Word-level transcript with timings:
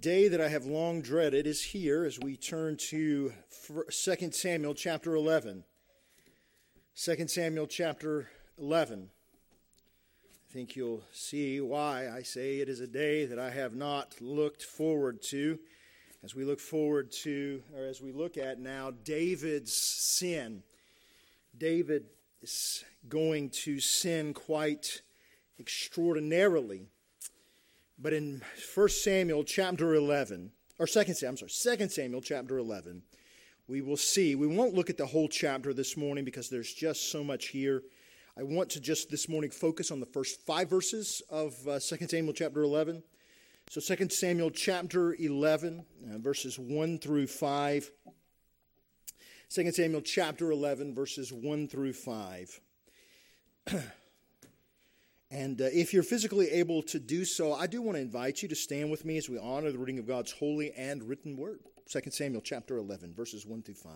day 0.00 0.28
that 0.28 0.40
I 0.40 0.48
have 0.48 0.64
long 0.64 1.02
dreaded 1.02 1.46
is 1.46 1.62
here 1.62 2.06
as 2.06 2.18
we 2.18 2.34
turn 2.34 2.78
to 2.88 3.34
2 3.90 4.30
Samuel 4.32 4.72
chapter 4.72 5.14
11. 5.14 5.62
2 6.96 7.28
Samuel 7.28 7.66
chapter 7.66 8.30
11. 8.58 9.10
I 10.24 10.52
think 10.54 10.74
you'll 10.74 11.02
see 11.12 11.60
why 11.60 12.08
I 12.08 12.22
say 12.22 12.60
it 12.60 12.70
is 12.70 12.80
a 12.80 12.86
day 12.86 13.26
that 13.26 13.38
I 13.38 13.50
have 13.50 13.74
not 13.74 14.14
looked 14.22 14.62
forward 14.62 15.20
to. 15.24 15.58
As 16.24 16.34
we 16.34 16.44
look 16.44 16.60
forward 16.60 17.12
to, 17.22 17.62
or 17.76 17.84
as 17.84 18.00
we 18.00 18.10
look 18.10 18.38
at 18.38 18.58
now, 18.58 18.92
David's 19.04 19.74
sin. 19.74 20.62
David 21.56 22.06
is 22.40 22.84
going 23.06 23.50
to 23.50 23.80
sin 23.80 24.32
quite 24.32 25.02
extraordinarily. 25.58 26.86
But 28.02 28.14
in 28.14 28.40
1 28.74 28.88
Samuel 28.88 29.44
chapter 29.44 29.94
11, 29.94 30.50
or 30.78 30.86
2 30.86 30.92
Samuel, 31.12 31.28
I'm 31.28 31.48
sorry, 31.48 31.76
2 31.76 31.88
Samuel 31.88 32.22
chapter 32.22 32.56
11, 32.56 33.02
we 33.68 33.82
will 33.82 33.98
see. 33.98 34.34
We 34.34 34.46
won't 34.46 34.74
look 34.74 34.88
at 34.88 34.96
the 34.96 35.04
whole 35.04 35.28
chapter 35.28 35.74
this 35.74 35.98
morning 35.98 36.24
because 36.24 36.48
there's 36.48 36.72
just 36.72 37.12
so 37.12 37.22
much 37.22 37.48
here. 37.48 37.82
I 38.38 38.42
want 38.42 38.70
to 38.70 38.80
just 38.80 39.10
this 39.10 39.28
morning 39.28 39.50
focus 39.50 39.90
on 39.90 40.00
the 40.00 40.06
first 40.06 40.40
five 40.46 40.70
verses 40.70 41.20
of 41.28 41.54
uh, 41.68 41.78
2 41.78 42.08
Samuel 42.08 42.32
chapter 42.32 42.62
11. 42.62 43.02
So 43.68 43.80
2 43.82 44.08
Samuel 44.08 44.50
chapter 44.50 45.14
11, 45.14 45.84
uh, 46.14 46.18
verses 46.18 46.58
1 46.58 46.98
through 47.00 47.26
5. 47.26 47.90
2 49.50 49.72
Samuel 49.72 50.00
chapter 50.00 50.50
11, 50.50 50.94
verses 50.94 51.34
1 51.34 51.68
through 51.68 51.92
5. 51.92 52.60
And 55.30 55.60
uh, 55.60 55.66
if 55.72 55.92
you're 55.92 56.02
physically 56.02 56.50
able 56.50 56.82
to 56.84 56.98
do 56.98 57.24
so, 57.24 57.54
I 57.54 57.66
do 57.66 57.80
want 57.82 57.96
to 57.96 58.02
invite 58.02 58.42
you 58.42 58.48
to 58.48 58.56
stand 58.56 58.90
with 58.90 59.04
me 59.04 59.16
as 59.16 59.28
we 59.28 59.38
honor 59.38 59.70
the 59.70 59.78
reading 59.78 59.98
of 59.98 60.06
God's 60.06 60.32
holy 60.32 60.72
and 60.72 61.04
written 61.04 61.36
word. 61.36 61.60
2 61.88 62.00
Samuel 62.10 62.42
chapter 62.42 62.76
11, 62.76 63.14
verses 63.14 63.46
1 63.46 63.62
through 63.62 63.74
5. 63.74 63.92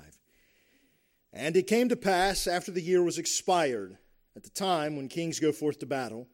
And 1.32 1.56
it 1.56 1.66
came 1.66 1.88
to 1.88 1.96
pass 1.96 2.46
after 2.46 2.70
the 2.70 2.80
year 2.80 3.02
was 3.02 3.18
expired, 3.18 3.98
at 4.36 4.44
the 4.44 4.50
time 4.50 4.96
when 4.96 5.08
kings 5.08 5.40
go 5.40 5.50
forth 5.50 5.80
to 5.80 5.86
battle, 5.86 6.28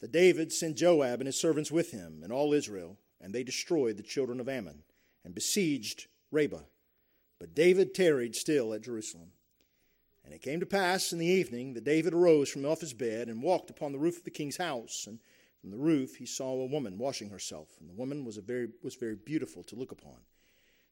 that 0.00 0.12
David 0.12 0.52
sent 0.52 0.78
Joab 0.78 1.20
and 1.20 1.26
his 1.26 1.38
servants 1.38 1.70
with 1.70 1.90
him 1.90 2.20
and 2.22 2.32
all 2.32 2.54
Israel, 2.54 2.96
and 3.20 3.34
they 3.34 3.44
destroyed 3.44 3.98
the 3.98 4.02
children 4.02 4.40
of 4.40 4.48
Ammon 4.48 4.82
and 5.24 5.34
besieged 5.34 6.06
Rabbah. 6.30 6.64
But 7.38 7.54
David 7.54 7.94
tarried 7.94 8.34
still 8.34 8.72
at 8.72 8.82
Jerusalem. 8.82 9.32
And 10.30 10.36
it 10.36 10.42
came 10.42 10.60
to 10.60 10.66
pass 10.66 11.12
in 11.12 11.18
the 11.18 11.26
evening 11.26 11.74
that 11.74 11.82
David 11.82 12.14
arose 12.14 12.48
from 12.48 12.64
off 12.64 12.82
his 12.82 12.92
bed 12.92 13.26
and 13.26 13.42
walked 13.42 13.68
upon 13.68 13.90
the 13.90 13.98
roof 13.98 14.18
of 14.18 14.22
the 14.22 14.30
king's 14.30 14.58
house. 14.58 15.08
And 15.08 15.18
from 15.60 15.72
the 15.72 15.76
roof 15.76 16.14
he 16.14 16.24
saw 16.24 16.52
a 16.52 16.66
woman 16.66 16.98
washing 16.98 17.30
herself, 17.30 17.70
and 17.80 17.90
the 17.90 17.94
woman 17.94 18.24
was, 18.24 18.36
very, 18.36 18.68
was 18.80 18.94
very 18.94 19.16
beautiful 19.16 19.64
to 19.64 19.74
look 19.74 19.90
upon. 19.90 20.14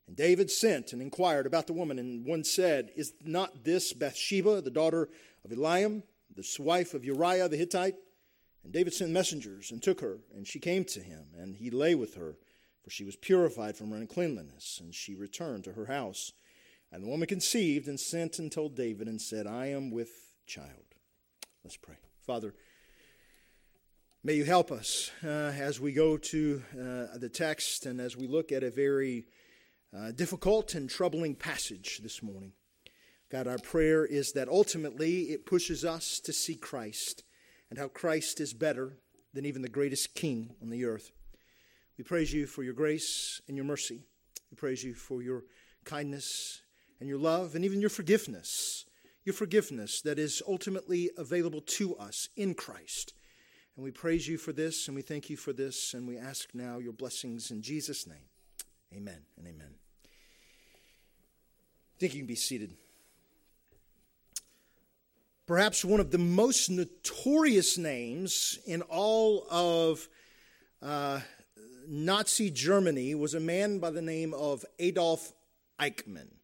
And 0.09 0.17
David 0.17 0.51
sent 0.51 0.93
and 0.93 1.01
inquired 1.01 1.47
about 1.47 1.69
the 1.69 1.73
woman, 1.73 2.01
and 2.01 2.27
one 2.27 2.43
said, 2.43 2.91
Is 2.97 3.13
not 3.25 3.63
this 3.63 3.93
Bathsheba, 3.93 4.61
the 4.61 4.73
daughter 4.73 5.09
of 5.45 5.53
Eliam, 5.53 6.03
the 6.35 6.45
wife 6.59 6.93
of 6.93 7.05
Uriah 7.05 7.49
the 7.49 7.57
Hittite? 7.57 7.95
And 8.65 8.73
David 8.73 8.93
sent 8.93 9.13
messengers 9.13 9.71
and 9.71 9.81
took 9.81 10.01
her, 10.01 10.19
and 10.35 10.49
she 10.49 10.59
came 10.59 10.85
to 10.87 11.01
him, 11.01 11.27
and 11.39 11.55
he 11.55 11.71
lay 11.71 11.95
with 11.95 12.17
her, 12.17 12.39
for 12.83 12.91
she 12.91 13.05
was 13.05 13.15
purified 13.15 13.77
from 13.77 13.93
her 13.93 13.99
uncleanness, 13.99 14.81
and 14.83 14.93
she 14.93 15.15
returned 15.15 15.63
to 15.63 15.75
her 15.75 15.87
house. 15.87 16.33
And 16.91 17.03
the 17.03 17.09
woman 17.09 17.29
conceived 17.29 17.87
and 17.87 18.01
sent 18.01 18.39
and 18.39 18.51
told 18.51 18.75
David 18.75 19.09
and 19.09 19.21
said, 19.21 19.47
I 19.47 19.67
am 19.67 19.91
with 19.91 20.11
child. 20.47 20.95
Let's 21.63 21.77
pray. 21.77 21.97
Father, 22.23 22.55
may 24.25 24.35
you 24.35 24.45
help 24.45 24.73
us 24.73 25.11
uh, 25.23 25.53
as 25.59 25.81
we 25.81 25.93
go 25.93 26.17
to 26.17 26.63
uh, 26.73 27.19
the 27.19 27.31
text 27.33 27.85
and 27.85 28.01
as 28.01 28.17
we 28.17 28.27
look 28.27 28.53
at 28.53 28.63
a 28.63 28.71
very 28.71 29.27
uh, 29.97 30.13
difficult 30.13 30.75
and 30.75 30.89
troubling 30.89 31.35
passage 31.35 32.01
this 32.03 32.23
morning. 32.23 32.53
God, 33.31 33.47
our 33.47 33.59
prayer 33.59 34.07
is 34.07 34.33
that 34.33 34.49
ultimately 34.49 35.25
it 35.25 35.45
pushes 35.45 35.85
us 35.85 36.21
to 36.21 36.33
see 36.33 36.55
Christ 36.55 37.23
and 37.69 37.79
how 37.79 37.89
Christ 37.89 38.41
is 38.41 38.55
better 38.55 38.97
than 39.35 39.45
even 39.45 39.61
the 39.61 39.69
greatest 39.69 40.15
king 40.15 40.55
on 40.63 40.71
the 40.71 40.87
earth. 40.87 41.11
We 41.99 42.05
praise 42.05 42.33
you 42.33 42.47
for 42.47 42.63
your 42.63 42.73
grace 42.73 43.43
and 43.47 43.57
your 43.57 43.67
mercy. 43.67 44.01
We 44.51 44.57
praise 44.57 44.83
you 44.83 44.95
for 44.95 45.21
your 45.21 45.45
kindness 45.85 46.63
and 47.01 47.09
your 47.09 47.19
love 47.19 47.55
and 47.55 47.65
even 47.65 47.81
your 47.81 47.91
forgiveness. 47.91 48.85
Your 49.25 49.35
forgiveness 49.35 50.01
that 50.03 50.19
is 50.19 50.43
ultimately 50.49 51.11
available 51.17 51.61
to 51.61 51.97
us 51.97 52.29
in 52.37 52.55
Christ. 52.55 53.13
And 53.77 53.85
we 53.85 53.91
praise 53.91 54.27
you 54.27 54.39
for 54.39 54.53
this 54.53 54.89
and 54.89 54.95
we 54.95 55.03
thank 55.03 55.29
you 55.31 55.37
for 55.37 55.53
this 55.53 55.95
and 55.95 56.09
we 56.09 56.19
ask 56.19 56.55
now 56.55 56.79
your 56.79 56.93
blessings 56.93 57.51
in 57.51 57.63
Jesus' 57.63 58.07
name. 58.07 58.29
Amen 58.95 59.21
and 59.37 59.47
amen. 59.47 59.75
I 60.05 62.01
think 62.01 62.15
you 62.15 62.21
can 62.21 62.27
be 62.27 62.35
seated. 62.35 62.75
Perhaps 65.47 65.85
one 65.85 66.01
of 66.01 66.11
the 66.11 66.19
most 66.19 66.71
notorious 66.71 67.79
names 67.79 68.59
in 68.67 68.83
all 68.83 69.47
of 69.51 70.09
uh, 70.83 71.21
Nazi 71.89 72.51
Germany 72.51 73.15
was 73.15 73.35
a 73.35 73.41
man 73.41 73.79
by 73.79 73.91
the 73.91 74.03
name 74.03 74.35
of 74.35 74.65
Adolf 74.79 75.33
Eichmann. 75.81 76.38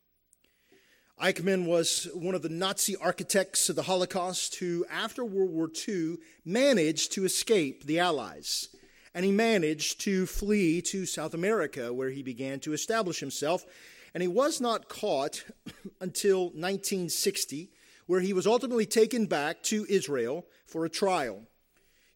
Eichmann 1.20 1.66
was 1.66 2.08
one 2.12 2.34
of 2.34 2.42
the 2.42 2.48
Nazi 2.48 2.96
architects 2.96 3.68
of 3.68 3.76
the 3.76 3.84
Holocaust 3.84 4.56
who, 4.56 4.84
after 4.90 5.24
World 5.24 5.50
War 5.50 5.70
II, 5.88 6.16
managed 6.44 7.12
to 7.12 7.24
escape 7.24 7.84
the 7.84 8.00
Allies. 8.00 8.68
And 9.14 9.24
he 9.24 9.30
managed 9.30 10.00
to 10.02 10.26
flee 10.26 10.82
to 10.82 11.06
South 11.06 11.32
America, 11.32 11.92
where 11.92 12.10
he 12.10 12.24
began 12.24 12.58
to 12.60 12.72
establish 12.72 13.20
himself. 13.20 13.64
And 14.12 14.22
he 14.22 14.28
was 14.28 14.60
not 14.60 14.88
caught 14.88 15.44
until 16.00 16.46
1960, 16.46 17.70
where 18.06 18.20
he 18.20 18.32
was 18.32 18.46
ultimately 18.46 18.86
taken 18.86 19.26
back 19.26 19.62
to 19.64 19.86
Israel 19.88 20.44
for 20.66 20.84
a 20.84 20.90
trial. 20.90 21.44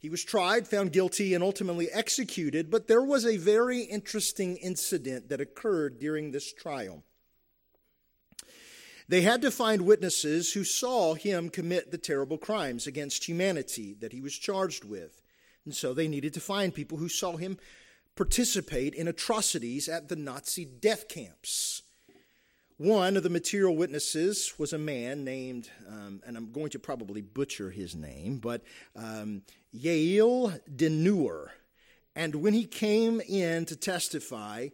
He 0.00 0.10
was 0.10 0.24
tried, 0.24 0.66
found 0.66 0.92
guilty, 0.92 1.34
and 1.34 1.44
ultimately 1.44 1.88
executed, 1.90 2.68
but 2.68 2.88
there 2.88 3.02
was 3.02 3.24
a 3.24 3.36
very 3.36 3.82
interesting 3.82 4.56
incident 4.56 5.28
that 5.28 5.40
occurred 5.40 6.00
during 6.00 6.32
this 6.32 6.52
trial. 6.52 7.04
They 9.08 9.22
had 9.22 9.40
to 9.42 9.50
find 9.50 9.82
witnesses 9.82 10.52
who 10.52 10.64
saw 10.64 11.14
him 11.14 11.48
commit 11.48 11.90
the 11.90 11.98
terrible 11.98 12.36
crimes 12.36 12.86
against 12.86 13.24
humanity 13.24 13.96
that 14.00 14.12
he 14.12 14.20
was 14.20 14.36
charged 14.36 14.84
with. 14.84 15.22
And 15.64 15.74
so 15.74 15.94
they 15.94 16.08
needed 16.08 16.34
to 16.34 16.40
find 16.40 16.74
people 16.74 16.98
who 16.98 17.08
saw 17.08 17.36
him 17.36 17.58
participate 18.16 18.94
in 18.94 19.08
atrocities 19.08 19.88
at 19.88 20.08
the 20.08 20.16
Nazi 20.16 20.66
death 20.66 21.08
camps. 21.08 21.82
One 22.76 23.16
of 23.16 23.22
the 23.22 23.30
material 23.30 23.74
witnesses 23.74 24.54
was 24.58 24.72
a 24.72 24.78
man 24.78 25.24
named, 25.24 25.70
um, 25.88 26.20
and 26.26 26.36
I'm 26.36 26.52
going 26.52 26.70
to 26.70 26.78
probably 26.78 27.22
butcher 27.22 27.70
his 27.70 27.96
name, 27.96 28.38
but 28.38 28.62
um, 28.94 29.42
Yael 29.74 30.60
Deneuer. 30.70 31.48
And 32.14 32.36
when 32.36 32.54
he 32.54 32.66
came 32.66 33.20
in 33.20 33.64
to 33.66 33.74
testify, 33.74 34.68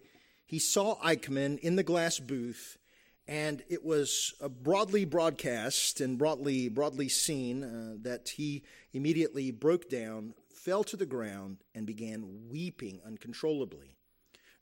he 0.44 0.58
saw 0.58 0.96
Eichmann 1.00 1.58
in 1.60 1.76
the 1.76 1.82
glass 1.82 2.18
booth 2.18 2.78
and 3.26 3.62
it 3.68 3.84
was 3.84 4.34
broadly 4.62 5.04
broadcast 5.04 6.00
and 6.00 6.18
broadly 6.18 6.68
broadly 6.68 7.08
seen 7.08 7.64
uh, 7.64 7.96
that 8.02 8.30
he 8.30 8.62
immediately 8.92 9.50
broke 9.50 9.88
down, 9.88 10.34
fell 10.48 10.84
to 10.84 10.96
the 10.96 11.06
ground, 11.06 11.58
and 11.74 11.86
began 11.86 12.48
weeping 12.48 13.00
uncontrollably. 13.04 13.96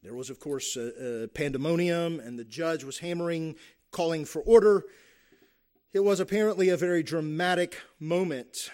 There 0.02 0.14
was, 0.14 0.30
of 0.30 0.40
course, 0.40 0.76
a, 0.76 1.28
pandemonium, 1.32 2.18
and 2.18 2.38
the 2.38 2.44
judge 2.44 2.82
was 2.82 2.98
hammering, 2.98 3.56
calling 3.92 4.24
for 4.24 4.42
order. 4.42 4.84
It 5.92 6.00
was 6.00 6.18
apparently 6.18 6.68
a 6.70 6.76
very 6.76 7.02
dramatic 7.02 7.78
moment. 8.00 8.70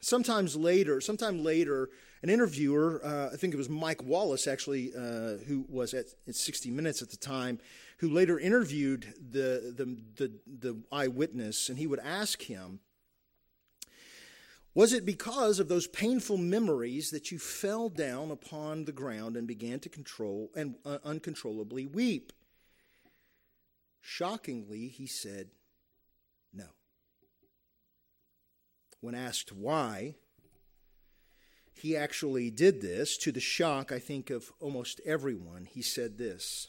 Sometimes 0.00 0.56
later, 0.56 1.00
sometime 1.00 1.44
later, 1.44 1.90
an 2.22 2.28
interviewer, 2.28 3.00
uh, 3.04 3.30
I 3.32 3.36
think 3.36 3.54
it 3.54 3.56
was 3.56 3.68
Mike 3.68 4.02
Wallace 4.02 4.46
actually, 4.46 4.92
uh, 4.94 5.38
who 5.46 5.64
was 5.68 5.94
at, 5.94 6.06
at 6.28 6.34
60 6.34 6.70
Minutes 6.70 7.00
at 7.00 7.10
the 7.10 7.16
time, 7.16 7.58
who 7.98 8.10
later 8.10 8.38
interviewed 8.38 9.14
the, 9.16 9.74
the, 9.76 9.96
the, 10.16 10.32
the 10.46 10.82
eyewitness, 10.92 11.68
and 11.68 11.78
he 11.78 11.86
would 11.86 12.00
ask 12.00 12.42
him, 12.42 12.80
Was 14.74 14.92
it 14.92 15.06
because 15.06 15.58
of 15.58 15.68
those 15.68 15.86
painful 15.86 16.36
memories 16.36 17.10
that 17.10 17.30
you 17.30 17.38
fell 17.38 17.88
down 17.88 18.30
upon 18.30 18.84
the 18.84 18.92
ground 18.92 19.36
and 19.36 19.46
began 19.46 19.80
to 19.80 19.88
control 19.88 20.50
and 20.54 20.76
uh, 20.84 20.98
uncontrollably 21.04 21.86
weep? 21.86 22.32
Shockingly, 24.02 24.88
he 24.88 25.06
said, 25.06 25.48
No. 26.52 26.66
When 29.00 29.14
asked 29.14 29.52
why, 29.52 30.16
he 31.80 31.96
actually 31.96 32.50
did 32.50 32.80
this, 32.80 33.16
to 33.18 33.32
the 33.32 33.40
shock, 33.40 33.90
I 33.90 33.98
think, 33.98 34.30
of 34.30 34.52
almost 34.60 35.00
everyone. 35.04 35.64
He 35.64 35.82
said 35.82 36.18
this 36.18 36.68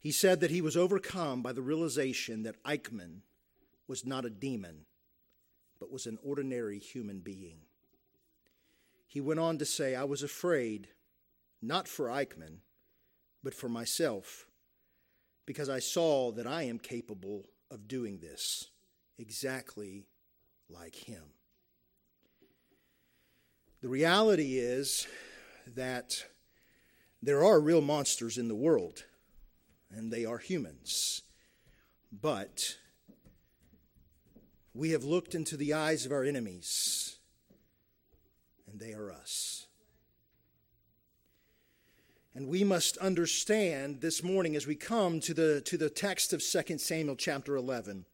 he 0.00 0.12
said 0.12 0.40
that 0.40 0.50
he 0.50 0.60
was 0.60 0.76
overcome 0.76 1.42
by 1.42 1.52
the 1.52 1.62
realization 1.62 2.44
that 2.44 2.62
Eichmann 2.62 3.22
was 3.88 4.06
not 4.06 4.24
a 4.24 4.30
demon, 4.30 4.84
but 5.80 5.90
was 5.90 6.06
an 6.06 6.18
ordinary 6.22 6.78
human 6.78 7.20
being. 7.20 7.58
He 9.06 9.20
went 9.20 9.40
on 9.40 9.58
to 9.58 9.64
say, 9.64 9.96
I 9.96 10.04
was 10.04 10.22
afraid, 10.22 10.88
not 11.60 11.88
for 11.88 12.06
Eichmann, 12.06 12.58
but 13.42 13.54
for 13.54 13.68
myself, 13.68 14.46
because 15.46 15.68
I 15.68 15.80
saw 15.80 16.30
that 16.32 16.46
I 16.46 16.64
am 16.64 16.78
capable 16.78 17.46
of 17.70 17.88
doing 17.88 18.18
this 18.18 18.70
exactly 19.18 20.06
like 20.68 20.94
him. 20.94 21.24
The 23.80 23.88
reality 23.88 24.58
is 24.58 25.06
that 25.76 26.24
there 27.22 27.44
are 27.44 27.60
real 27.60 27.80
monsters 27.80 28.36
in 28.36 28.48
the 28.48 28.54
world, 28.56 29.04
and 29.88 30.12
they 30.12 30.24
are 30.24 30.38
humans. 30.38 31.22
But 32.10 32.76
we 34.74 34.90
have 34.90 35.04
looked 35.04 35.34
into 35.34 35.56
the 35.56 35.74
eyes 35.74 36.04
of 36.04 36.10
our 36.10 36.24
enemies, 36.24 37.18
and 38.68 38.80
they 38.80 38.94
are 38.94 39.12
us. 39.12 39.68
And 42.34 42.48
we 42.48 42.64
must 42.64 42.96
understand 42.98 44.00
this 44.00 44.24
morning 44.24 44.56
as 44.56 44.66
we 44.66 44.74
come 44.74 45.20
to 45.20 45.34
the, 45.34 45.60
to 45.62 45.76
the 45.76 45.90
text 45.90 46.32
of 46.32 46.42
2 46.42 46.78
Samuel 46.78 47.16
chapter 47.16 47.54
11. 47.54 48.06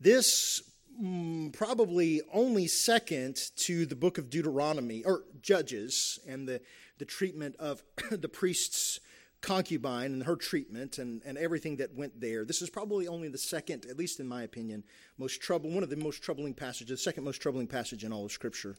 This 0.00 0.62
mm, 1.00 1.52
probably 1.52 2.22
only 2.32 2.66
second 2.66 3.50
to 3.56 3.86
the 3.86 3.96
book 3.96 4.18
of 4.18 4.30
Deuteronomy, 4.30 5.04
or 5.04 5.24
Judges, 5.42 6.18
and 6.26 6.48
the, 6.48 6.60
the 6.98 7.04
treatment 7.04 7.56
of 7.58 7.82
the 8.10 8.28
priest's 8.28 9.00
concubine 9.40 10.12
and 10.12 10.24
her 10.24 10.36
treatment 10.36 10.98
and, 10.98 11.22
and 11.24 11.38
everything 11.38 11.76
that 11.76 11.94
went 11.94 12.20
there. 12.20 12.44
This 12.44 12.62
is 12.62 12.70
probably 12.70 13.06
only 13.06 13.28
the 13.28 13.38
second, 13.38 13.86
at 13.86 13.96
least 13.96 14.18
in 14.18 14.26
my 14.26 14.42
opinion, 14.42 14.82
most 15.18 15.40
trouble, 15.40 15.70
one 15.70 15.82
of 15.82 15.90
the 15.90 15.96
most 15.96 16.22
troubling 16.22 16.54
passages, 16.54 16.98
the 16.98 17.02
second 17.02 17.24
most 17.24 17.40
troubling 17.40 17.66
passage 17.66 18.02
in 18.02 18.12
all 18.12 18.24
of 18.24 18.32
Scripture. 18.32 18.76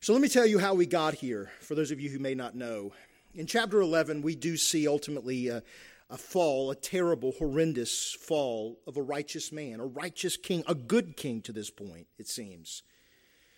So 0.00 0.12
let 0.12 0.22
me 0.22 0.28
tell 0.28 0.46
you 0.46 0.58
how 0.58 0.74
we 0.74 0.86
got 0.86 1.14
here, 1.14 1.50
for 1.60 1.74
those 1.74 1.90
of 1.90 2.00
you 2.00 2.10
who 2.10 2.18
may 2.18 2.34
not 2.34 2.54
know. 2.54 2.92
In 3.34 3.46
chapter 3.46 3.80
11, 3.80 4.22
we 4.22 4.34
do 4.34 4.56
see 4.56 4.86
ultimately 4.86 5.48
a, 5.48 5.62
a 6.10 6.16
fall, 6.18 6.70
a 6.70 6.74
terrible, 6.76 7.32
horrendous 7.32 8.12
fall 8.12 8.78
of 8.86 8.96
a 8.96 9.02
righteous 9.02 9.50
man, 9.50 9.80
a 9.80 9.86
righteous 9.86 10.36
king, 10.36 10.62
a 10.66 10.74
good 10.74 11.16
king 11.16 11.40
to 11.42 11.52
this 11.52 11.70
point, 11.70 12.06
it 12.18 12.28
seems. 12.28 12.82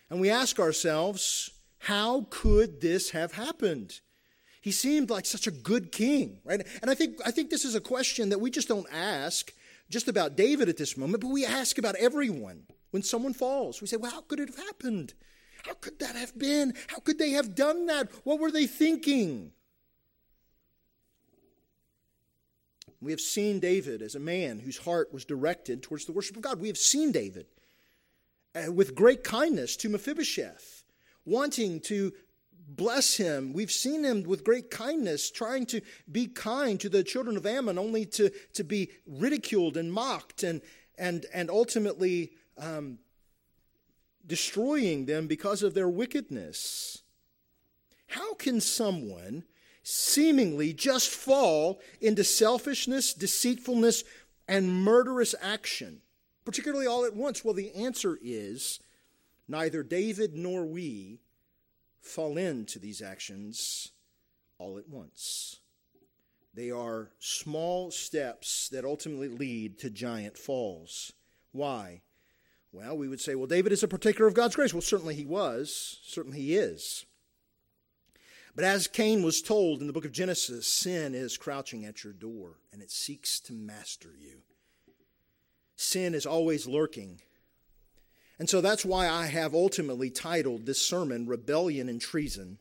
And 0.09 0.21
we 0.21 0.31
ask 0.31 0.59
ourselves, 0.59 1.51
how 1.81 2.27
could 2.31 2.81
this 2.81 3.11
have 3.11 3.33
happened? 3.33 4.01
He 4.61 4.73
seemed 4.73 5.11
like 5.11 5.27
such 5.27 5.47
a 5.47 5.53
good 5.53 5.93
king, 5.93 6.41
right? 6.45 6.67
And 6.83 6.91
I 6.91 6.95
think, 6.95 7.19
I 7.25 7.31
think 7.31 7.51
this 7.51 7.65
is 7.65 7.75
a 7.75 7.81
question 7.81 8.31
that 8.31 8.41
we 8.41 8.51
just 8.51 8.69
don't 8.69 8.87
ask 8.93 9.53
just 9.91 10.09
about 10.09 10.37
David 10.37 10.69
at 10.69 10.77
this 10.77 10.97
moment, 10.97 11.21
but 11.21 11.31
we 11.31 11.45
ask 11.45 11.79
about 11.79 11.95
everyone 11.97 12.65
when 12.91 13.03
someone 13.03 13.33
falls. 13.33 13.81
We 13.81 13.87
say, 13.87 13.97
well, 13.97 14.11
how 14.11 14.23
could 14.23 14.41
it 14.41 14.49
have 14.49 14.59
happened? 14.59 15.15
How 15.65 15.75
could 15.75 15.99
that 15.99 16.17
have 16.17 16.37
been? 16.39 16.75
How 16.89 16.99
could 16.99 17.19
they 17.19 17.31
have 17.31 17.55
done 17.55 17.87
that? 17.87 18.11
What 18.25 18.41
were 18.41 18.51
they 18.51 18.67
thinking? 18.67 19.53
We 23.01 23.13
have 23.13 23.21
seen 23.21 23.61
David 23.61 24.03
as 24.03 24.15
a 24.15 24.21
man 24.21 24.59
whose 24.59 24.79
heart 24.79 25.13
was 25.13 25.25
directed 25.25 25.83
towards 25.83 26.07
the 26.07 26.13
worship 26.13 26.37
of 26.37 26.43
God. 26.43 26.61
We 26.61 26.69
have 26.69 26.79
seen 26.79 27.13
David 27.13 27.47
uh, 28.55 28.73
with 28.73 28.95
great 28.95 29.23
kindness 29.23 29.77
to 29.79 29.89
Mephibosheth, 29.89 30.85
wanting 31.25 31.81
to 31.81 32.13
bless 32.69 33.17
him. 33.17 33.53
We've 33.53 33.71
seen 33.71 34.05
him 34.05 34.23
with 34.23 34.45
great 34.45 34.71
kindness, 34.71 35.31
trying 35.31 35.67
to 35.67 35.81
be 36.11 36.27
kind 36.27 36.81
to 36.81 36.89
the 36.89 37.05
children 37.05 37.37
of 37.37 37.47
Ammon, 37.47 37.79
only 37.79 38.07
to, 38.07 38.31
to 38.55 38.65
be 38.65 38.91
ridiculed 39.07 39.77
and 39.77 39.93
mocked 39.93 40.43
and, 40.43 40.63
and, 40.99 41.27
and 41.33 41.51
ultimately 41.51 42.33
um, 42.59 42.99
destroying 44.27 45.07
them 45.07 45.27
because 45.27 45.63
of 45.63 45.75
their 45.75 45.89
wickedness. 45.89 47.03
How 48.09 48.35
can 48.35 48.61
someone 48.61 49.45
seemingly 49.89 50.73
just 50.73 51.11
fall 51.11 51.81
into 52.01 52.25
selfishness, 52.25 53.15
deceitfulness, 53.15 54.03
and 54.49 54.83
murderous 54.83 55.33
action, 55.41 56.01
particularly 56.45 56.89
all 56.89 57.05
at 57.05 57.15
once? 57.15 57.45
Well, 57.45 57.55
the 57.55 57.73
answer 57.73 58.19
is 58.21 58.81
neither 59.47 59.85
David 59.85 60.35
nor 60.35 60.67
we 60.67 61.21
fall 62.01 62.37
into 62.37 62.81
these 62.81 63.01
actions 63.01 63.93
all 64.59 64.77
at 64.77 64.89
once. 64.89 65.61
They 66.53 66.73
are 66.73 67.13
small 67.21 67.93
steps 67.93 68.69
that 68.71 68.85
ultimately 68.85 69.29
lead 69.29 69.79
to 69.81 69.91
giant 69.91 70.37
falls. 70.37 71.13
Why? 71.53 72.03
Well, 72.73 72.99
we 72.99 73.07
would 73.07 73.21
say, 73.21 73.37
well, 73.37 73.47
David 73.47 73.71
is 73.71 73.85
a 73.85 73.89
partaker 73.89 74.27
of 74.27 74.35
God's 74.35 74.57
grace. 74.57 74.75
Well, 74.75 74.81
certainly 74.81 75.15
he 75.15 75.25
was. 75.25 76.01
Certainly 76.03 76.39
he 76.39 76.57
is. 76.57 77.07
But 78.57 78.65
as 78.65 78.89
Cain 78.89 79.23
was 79.23 79.43
told 79.43 79.83
in 79.83 79.87
the 79.87 79.93
book 79.93 80.07
of 80.07 80.13
Genesis, 80.13 80.67
sin 80.67 81.15
is 81.15 81.37
crouching 81.37 81.85
at 81.85 82.03
your 82.03 82.15
door 82.15 82.55
and 82.73 82.81
it 82.81 82.91
seeks 82.91 83.39
to 83.41 83.53
master 83.53 84.09
you. 84.19 84.39
Sin 85.77 86.15
is 86.15 86.25
always 86.25 86.67
lurking. 86.67 87.21
And 88.39 88.49
so 88.49 88.63
that's 88.63 88.83
why 88.83 89.11
I 89.11 89.27
have 89.27 89.55
ultimately 89.55 90.09
titled 90.09 90.65
this 90.65 90.81
sermon 90.81 91.27
Rebellion 91.27 91.91
and 91.91 92.01
Treason. 92.01 92.57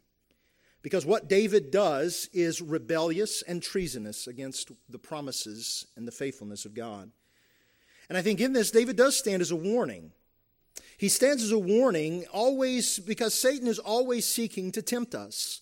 Because 0.81 1.05
what 1.05 1.29
David 1.29 1.71
does 1.71 2.29
is 2.33 2.61
rebellious 2.61 3.41
and 3.41 3.63
treasonous 3.63 4.27
against 4.27 4.71
the 4.89 4.99
promises 4.99 5.87
and 5.95 6.05
the 6.05 6.11
faithfulness 6.11 6.65
of 6.65 6.73
God. 6.73 7.09
And 8.09 8.17
I 8.17 8.21
think 8.21 8.41
in 8.41 8.51
this, 8.51 8.69
David 8.69 8.97
does 8.97 9.17
stand 9.17 9.41
as 9.41 9.49
a 9.49 9.55
warning. 9.55 10.11
He 10.97 11.07
stands 11.07 11.41
as 11.41 11.53
a 11.53 11.57
warning 11.57 12.25
always 12.33 12.99
because 12.99 13.33
Satan 13.33 13.67
is 13.67 13.79
always 13.79 14.27
seeking 14.27 14.73
to 14.73 14.81
tempt 14.81 15.15
us. 15.15 15.61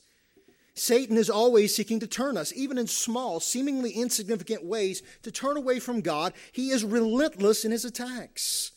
Satan 0.75 1.17
is 1.17 1.29
always 1.29 1.75
seeking 1.75 1.99
to 1.99 2.07
turn 2.07 2.35
us, 2.35 2.51
even 2.55 2.77
in 2.77 2.87
small, 2.87 3.39
seemingly 3.39 3.91
insignificant 3.91 4.65
ways, 4.65 5.03
to 5.21 5.31
turn 5.31 5.55
away 5.55 5.79
from 5.79 6.01
God. 6.01 6.33
He 6.51 6.69
is 6.69 6.83
relentless 6.83 7.63
in 7.63 7.71
his 7.71 7.85
attacks. 7.85 8.71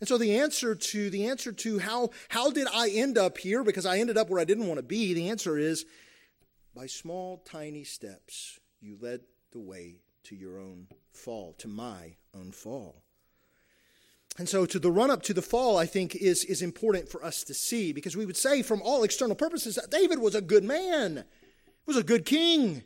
And 0.00 0.08
so 0.08 0.18
the 0.18 0.38
answer 0.38 0.74
to 0.74 1.10
the 1.10 1.26
answer 1.26 1.52
to 1.52 1.78
how 1.78 2.10
how 2.28 2.50
did 2.50 2.66
I 2.72 2.90
end 2.90 3.16
up 3.16 3.38
here 3.38 3.64
because 3.64 3.86
I 3.86 3.98
ended 3.98 4.18
up 4.18 4.28
where 4.28 4.40
I 4.40 4.44
didn't 4.44 4.66
want 4.66 4.78
to 4.78 4.82
be, 4.82 5.14
the 5.14 5.30
answer 5.30 5.56
is 5.58 5.86
by 6.74 6.86
small 6.86 7.38
tiny 7.38 7.84
steps 7.84 8.60
you 8.80 8.98
led 9.00 9.20
the 9.52 9.60
way 9.60 10.00
to 10.24 10.36
your 10.36 10.58
own 10.58 10.88
fall, 11.12 11.54
to 11.58 11.68
my 11.68 12.16
own 12.34 12.52
fall. 12.52 13.05
And 14.38 14.48
so, 14.48 14.66
to 14.66 14.78
the 14.78 14.90
run 14.90 15.10
up 15.10 15.22
to 15.24 15.34
the 15.34 15.40
fall, 15.40 15.78
I 15.78 15.86
think, 15.86 16.14
is, 16.14 16.44
is 16.44 16.60
important 16.60 17.08
for 17.08 17.24
us 17.24 17.42
to 17.44 17.54
see 17.54 17.92
because 17.92 18.16
we 18.16 18.26
would 18.26 18.36
say, 18.36 18.62
from 18.62 18.82
all 18.82 19.02
external 19.02 19.34
purposes, 19.34 19.76
that 19.76 19.90
David 19.90 20.18
was 20.18 20.34
a 20.34 20.42
good 20.42 20.62
man, 20.62 21.24
was 21.86 21.96
a 21.96 22.02
good 22.02 22.26
king. 22.26 22.82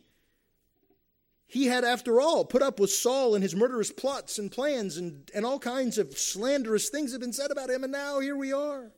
He 1.48 1.66
had, 1.66 1.82
after 1.82 2.20
all, 2.20 2.44
put 2.44 2.62
up 2.62 2.78
with 2.78 2.92
Saul 2.92 3.34
and 3.34 3.42
his 3.42 3.56
murderous 3.56 3.90
plots 3.90 4.38
and 4.38 4.52
plans, 4.52 4.96
and, 4.96 5.28
and 5.34 5.44
all 5.44 5.58
kinds 5.58 5.98
of 5.98 6.16
slanderous 6.16 6.88
things 6.88 7.10
have 7.10 7.20
been 7.20 7.32
said 7.32 7.50
about 7.50 7.70
him, 7.70 7.82
and 7.82 7.92
now 7.92 8.20
here 8.20 8.36
we 8.36 8.52
are. 8.52 8.92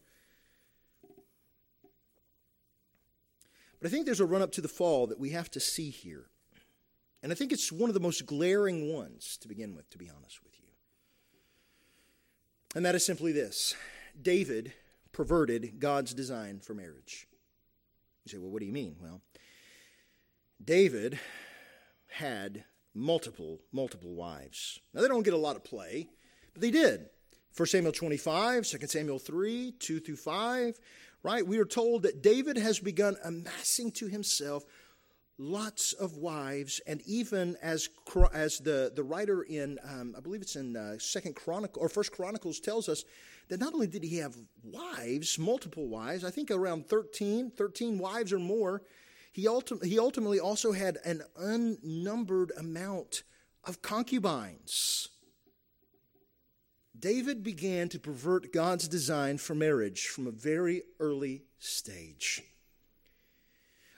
But 3.80 3.88
I 3.88 3.90
think 3.90 4.04
there's 4.04 4.20
a 4.20 4.26
run 4.26 4.42
up 4.42 4.52
to 4.52 4.60
the 4.60 4.68
fall 4.68 5.06
that 5.06 5.18
we 5.18 5.30
have 5.30 5.50
to 5.52 5.60
see 5.60 5.88
here. 5.88 6.26
And 7.22 7.32
I 7.32 7.34
think 7.34 7.52
it's 7.52 7.72
one 7.72 7.88
of 7.88 7.94
the 7.94 8.00
most 8.00 8.26
glaring 8.26 8.92
ones 8.92 9.38
to 9.38 9.48
begin 9.48 9.74
with, 9.74 9.88
to 9.88 9.96
be 9.96 10.10
honest 10.14 10.42
with 10.44 10.51
you. 10.51 10.51
And 12.74 12.84
that 12.86 12.94
is 12.94 13.04
simply 13.04 13.32
this 13.32 13.74
David 14.20 14.72
perverted 15.12 15.78
God's 15.78 16.14
design 16.14 16.60
for 16.60 16.74
marriage. 16.74 17.26
You 18.24 18.30
say, 18.30 18.38
well, 18.38 18.50
what 18.50 18.60
do 18.60 18.66
you 18.66 18.72
mean? 18.72 18.96
Well, 19.00 19.20
David 20.64 21.18
had 22.08 22.64
multiple, 22.94 23.60
multiple 23.72 24.14
wives. 24.14 24.80
Now, 24.94 25.02
they 25.02 25.08
don't 25.08 25.24
get 25.24 25.34
a 25.34 25.38
lot 25.38 25.56
of 25.56 25.64
play, 25.64 26.08
but 26.52 26.62
they 26.62 26.70
did. 26.70 27.08
1 27.56 27.66
Samuel 27.66 27.92
25, 27.92 28.66
2 28.66 28.86
Samuel 28.86 29.18
3, 29.18 29.74
2 29.78 30.00
through 30.00 30.16
5, 30.16 30.78
right? 31.22 31.46
We 31.46 31.58
are 31.58 31.64
told 31.66 32.02
that 32.04 32.22
David 32.22 32.56
has 32.56 32.78
begun 32.78 33.16
amassing 33.24 33.90
to 33.92 34.06
himself 34.06 34.64
lots 35.42 35.92
of 35.92 36.16
wives, 36.16 36.80
and 36.86 37.02
even 37.04 37.56
as 37.60 37.88
as 38.32 38.58
the 38.58 38.92
the 38.94 39.02
writer 39.02 39.42
in 39.42 39.78
um, 39.84 40.14
I 40.16 40.20
believe 40.20 40.40
it's 40.40 40.56
in 40.56 40.76
uh, 40.76 40.98
Second 40.98 41.34
Chronicle 41.34 41.82
or 41.82 41.88
First 41.88 42.12
Chronicles 42.12 42.60
tells 42.60 42.88
us 42.88 43.04
that 43.48 43.60
not 43.60 43.74
only 43.74 43.88
did 43.88 44.04
he 44.04 44.18
have 44.18 44.36
wives, 44.62 45.38
multiple 45.38 45.88
wives, 45.88 46.24
I 46.24 46.30
think 46.30 46.50
around 46.50 46.88
13, 46.88 47.50
13 47.50 47.98
wives 47.98 48.32
or 48.32 48.38
more. 48.38 48.82
He, 49.32 49.48
he 49.82 49.98
ultimately 49.98 50.40
also 50.40 50.72
had 50.72 50.98
an 51.04 51.22
unnumbered 51.36 52.52
amount 52.56 53.22
of 53.64 53.82
concubines. 53.82 55.08
David 56.98 57.42
began 57.42 57.88
to 57.88 57.98
pervert 57.98 58.52
God's 58.52 58.86
design 58.86 59.38
for 59.38 59.54
marriage 59.54 60.06
from 60.06 60.26
a 60.26 60.30
very 60.30 60.82
early 61.00 61.44
stage. 61.58 62.42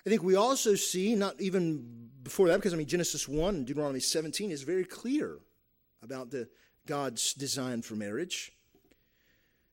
I 0.06 0.10
think 0.10 0.22
we 0.22 0.36
also 0.36 0.74
see, 0.74 1.14
not 1.14 1.40
even 1.40 2.10
before 2.22 2.48
that, 2.48 2.56
because 2.56 2.74
I 2.74 2.76
mean, 2.76 2.86
Genesis 2.86 3.26
1 3.28 3.54
and 3.54 3.66
Deuteronomy 3.66 4.00
17 4.00 4.50
is 4.50 4.62
very 4.62 4.84
clear 4.84 5.38
about 6.02 6.30
the, 6.30 6.48
God's 6.86 7.32
design 7.32 7.82
for 7.82 7.94
marriage. 7.94 8.52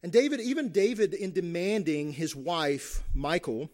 And 0.04 0.12
David, 0.12 0.40
even 0.40 0.70
David, 0.70 1.14
in 1.14 1.32
demanding 1.32 2.14
his 2.14 2.36
wife, 2.36 3.04
Michal, 3.14 3.70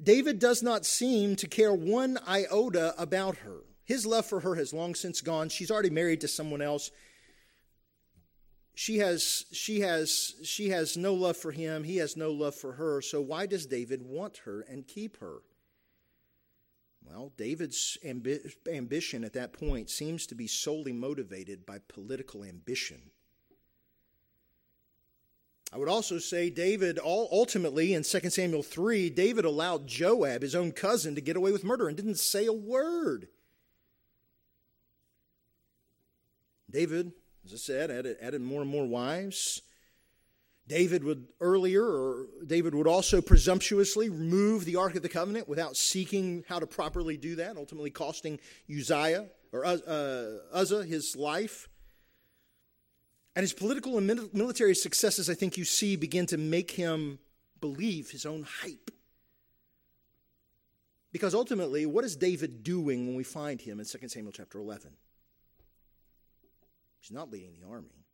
David 0.00 0.38
does 0.38 0.62
not 0.62 0.84
seem 0.84 1.36
to 1.36 1.48
care 1.48 1.72
one 1.72 2.18
iota 2.28 2.94
about 3.00 3.36
her. 3.38 3.60
His 3.84 4.04
love 4.04 4.26
for 4.26 4.40
her 4.40 4.54
has 4.56 4.72
long 4.72 4.94
since 4.94 5.20
gone. 5.20 5.48
She's 5.48 5.70
already 5.70 5.90
married 5.90 6.20
to 6.20 6.28
someone 6.28 6.60
else. 6.60 6.90
She 8.78 8.98
has, 8.98 9.46
she, 9.52 9.80
has, 9.80 10.34
she 10.42 10.68
has 10.68 10.98
no 10.98 11.14
love 11.14 11.38
for 11.38 11.50
him. 11.50 11.82
He 11.82 11.96
has 11.96 12.14
no 12.14 12.30
love 12.30 12.54
for 12.54 12.72
her. 12.72 13.00
So, 13.00 13.22
why 13.22 13.46
does 13.46 13.64
David 13.64 14.02
want 14.02 14.42
her 14.44 14.60
and 14.60 14.86
keep 14.86 15.16
her? 15.16 15.38
Well, 17.02 17.32
David's 17.38 17.96
ambi- 18.04 18.54
ambition 18.70 19.24
at 19.24 19.32
that 19.32 19.54
point 19.54 19.88
seems 19.88 20.26
to 20.26 20.34
be 20.34 20.46
solely 20.46 20.92
motivated 20.92 21.64
by 21.64 21.78
political 21.88 22.44
ambition. 22.44 23.00
I 25.72 25.78
would 25.78 25.88
also 25.88 26.18
say 26.18 26.50
David, 26.50 26.98
ultimately 27.02 27.94
in 27.94 28.02
2 28.02 28.28
Samuel 28.28 28.62
3, 28.62 29.08
David 29.08 29.46
allowed 29.46 29.86
Joab, 29.86 30.42
his 30.42 30.54
own 30.54 30.72
cousin, 30.72 31.14
to 31.14 31.22
get 31.22 31.36
away 31.36 31.50
with 31.50 31.64
murder 31.64 31.88
and 31.88 31.96
didn't 31.96 32.18
say 32.18 32.44
a 32.44 32.52
word. 32.52 33.28
David, 36.70 37.12
as 37.46 37.52
I 37.52 37.56
said, 37.56 37.90
added, 37.90 38.16
added 38.20 38.40
more 38.40 38.62
and 38.62 38.70
more 38.70 38.86
wives. 38.86 39.62
David 40.68 41.04
would 41.04 41.28
earlier, 41.40 41.84
or 41.84 42.26
David 42.44 42.74
would 42.74 42.88
also 42.88 43.20
presumptuously 43.20 44.08
remove 44.08 44.64
the 44.64 44.76
Ark 44.76 44.96
of 44.96 45.02
the 45.02 45.08
Covenant 45.08 45.48
without 45.48 45.76
seeking 45.76 46.44
how 46.48 46.58
to 46.58 46.66
properly 46.66 47.16
do 47.16 47.36
that, 47.36 47.56
ultimately 47.56 47.90
costing 47.90 48.40
Uzziah 48.68 49.26
or 49.52 49.64
uh, 49.64 49.76
Uzzah 50.52 50.84
his 50.84 51.14
life. 51.14 51.68
And 53.36 53.42
his 53.42 53.52
political 53.52 53.96
and 53.98 54.32
military 54.32 54.74
successes, 54.74 55.30
I 55.30 55.34
think 55.34 55.56
you 55.56 55.64
see, 55.64 55.94
begin 55.94 56.26
to 56.26 56.38
make 56.38 56.72
him 56.72 57.20
believe 57.60 58.10
his 58.10 58.26
own 58.26 58.44
hype. 58.62 58.90
Because 61.12 61.34
ultimately, 61.34 61.86
what 61.86 62.04
is 62.04 62.16
David 62.16 62.64
doing 62.64 63.06
when 63.06 63.14
we 63.14 63.24
find 63.24 63.60
him 63.60 63.78
in 63.78 63.86
2 63.86 64.08
Samuel 64.08 64.32
chapter 64.32 64.58
11? 64.58 64.90
He's 67.06 67.14
not 67.14 67.30
leading 67.30 67.52
the 67.52 67.68
army. 67.68 68.04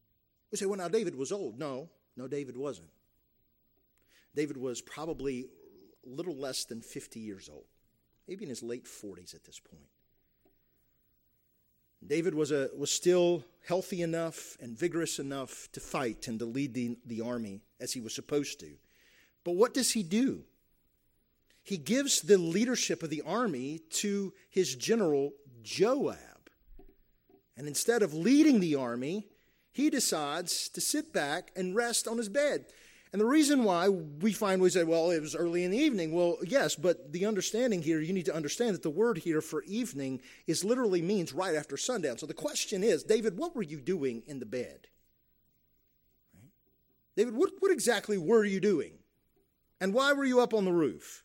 We 0.51 0.59
say, 0.59 0.67
well, 0.67 0.77
now 0.77 0.89
David 0.89 1.17
was 1.17 1.33
old. 1.33 1.59
No, 1.59 1.89
no, 2.15 2.29
David 2.29 2.59
wasn't. 2.59 2.91
David 4.35 4.59
was 4.59 4.83
probably 4.83 5.47
a 6.05 6.09
little 6.09 6.37
less 6.37 6.65
than 6.65 6.83
50 6.83 7.19
years 7.19 7.49
old, 7.51 7.65
maybe 8.29 8.45
in 8.45 8.51
his 8.51 8.63
late 8.63 8.85
40s 8.85 9.35
at 9.35 9.45
this 9.45 9.59
point. 9.59 9.89
David 12.07 12.35
was, 12.35 12.51
a, 12.51 12.69
was 12.77 12.91
still 12.91 13.45
healthy 13.67 14.03
enough 14.03 14.59
and 14.61 14.77
vigorous 14.77 15.19
enough 15.19 15.71
to 15.73 15.81
fight 15.81 16.29
and 16.29 16.39
to 16.41 16.45
lead 16.45 16.75
the, 16.75 16.99
the 17.07 17.23
army 17.23 17.63
as 17.81 17.93
he 17.93 18.01
was 18.01 18.15
supposed 18.15 18.61
to. 18.61 18.73
But 19.45 19.53
what 19.53 19.73
does 19.73 19.93
he 19.93 20.03
do? 20.03 20.43
He 21.63 21.79
gives 21.79 22.21
the 22.21 22.37
leadership 22.37 23.03
of 23.03 23.09
the 23.09 23.23
army 23.23 23.81
to 23.91 24.35
his 24.51 24.75
general 24.75 25.33
Joab. 25.63 26.32
And 27.63 27.69
instead 27.69 28.03
of 28.03 28.13
leading 28.13 28.59
the 28.59 28.75
army, 28.75 29.29
he 29.71 29.89
decides 29.89 30.69
to 30.71 30.81
sit 30.81 31.13
back 31.13 31.53
and 31.55 31.77
rest 31.77 32.09
on 32.09 32.19
his 32.19 32.29
bed. 32.29 32.65
And 33.13 33.21
the 33.21 33.25
reason 33.25 33.63
why 33.63 33.89
we 33.89 34.33
find 34.33 34.61
we 34.61 34.69
say, 34.69 34.83
well, 34.83 35.13
it 35.13 35.21
was 35.21 35.37
early 35.37 35.63
in 35.63 35.71
the 35.71 35.79
evening. 35.79 36.11
Well, 36.11 36.39
yes, 36.45 36.75
but 36.75 37.13
the 37.13 37.25
understanding 37.25 37.81
here, 37.81 38.01
you 38.01 38.13
need 38.13 38.25
to 38.25 38.35
understand 38.35 38.75
that 38.75 38.83
the 38.83 38.91
word 38.91 39.19
here 39.19 39.41
for 39.41 39.63
evening 39.63 40.23
is 40.49 40.65
literally 40.65 41.03
means 41.03 41.33
right 41.33 41.55
after 41.55 41.77
sundown. 41.77 42.19
So 42.19 42.27
the 42.27 42.35
question 42.35 42.83
is, 42.83 43.05
David, 43.05 43.37
what 43.37 43.55
were 43.55 43.63
you 43.63 43.81
doing 43.81 44.25
in 44.27 44.41
the 44.41 44.45
bed? 44.45 44.89
David, 47.17 47.37
what, 47.37 47.53
what 47.61 47.71
exactly 47.71 48.19
were 48.19 48.45
you 48.45 48.59
doing? 48.59 48.95
And 49.81 49.95
why 49.95 50.15
were 50.15 50.25
you 50.25 50.41
up 50.41 50.53
on 50.53 50.65
the 50.65 50.73
roof? 50.73 51.23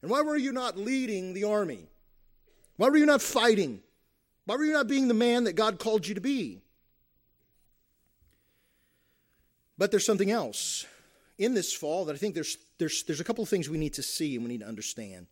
And 0.00 0.10
why 0.10 0.22
were 0.22 0.38
you 0.38 0.52
not 0.52 0.78
leading 0.78 1.34
the 1.34 1.44
army? 1.44 1.90
Why 2.78 2.88
were 2.88 2.96
you 2.96 3.04
not 3.04 3.20
fighting? 3.20 3.82
Why 4.46 4.56
were 4.56 4.64
you 4.64 4.72
not 4.72 4.88
being 4.88 5.08
the 5.08 5.14
man 5.14 5.44
that 5.44 5.54
God 5.54 5.78
called 5.78 6.06
you 6.06 6.14
to 6.14 6.20
be? 6.20 6.62
But 9.76 9.90
there's 9.90 10.06
something 10.06 10.30
else 10.30 10.86
in 11.36 11.52
this 11.52 11.72
fall 11.72 12.06
that 12.06 12.14
I 12.14 12.18
think 12.18 12.34
there's, 12.34 12.56
there's, 12.78 13.02
there's 13.02 13.20
a 13.20 13.24
couple 13.24 13.42
of 13.42 13.50
things 13.50 13.68
we 13.68 13.76
need 13.76 13.94
to 13.94 14.02
see 14.02 14.34
and 14.34 14.44
we 14.44 14.50
need 14.50 14.60
to 14.60 14.68
understand. 14.68 15.26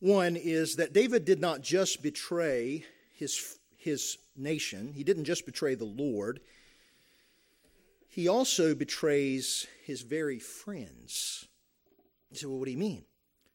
One 0.00 0.36
is 0.36 0.76
that 0.76 0.92
David 0.92 1.24
did 1.24 1.40
not 1.40 1.62
just 1.62 2.02
betray 2.02 2.84
his, 3.14 3.58
his 3.78 4.18
nation, 4.36 4.92
he 4.92 5.04
didn't 5.04 5.24
just 5.24 5.46
betray 5.46 5.74
the 5.76 5.84
Lord, 5.84 6.40
he 8.08 8.28
also 8.28 8.74
betrays 8.74 9.66
his 9.84 10.02
very 10.02 10.38
friends. 10.38 11.46
You 12.30 12.36
say, 12.36 12.46
well, 12.46 12.58
what 12.58 12.66
do 12.66 12.72
you 12.72 12.78
mean? 12.78 13.04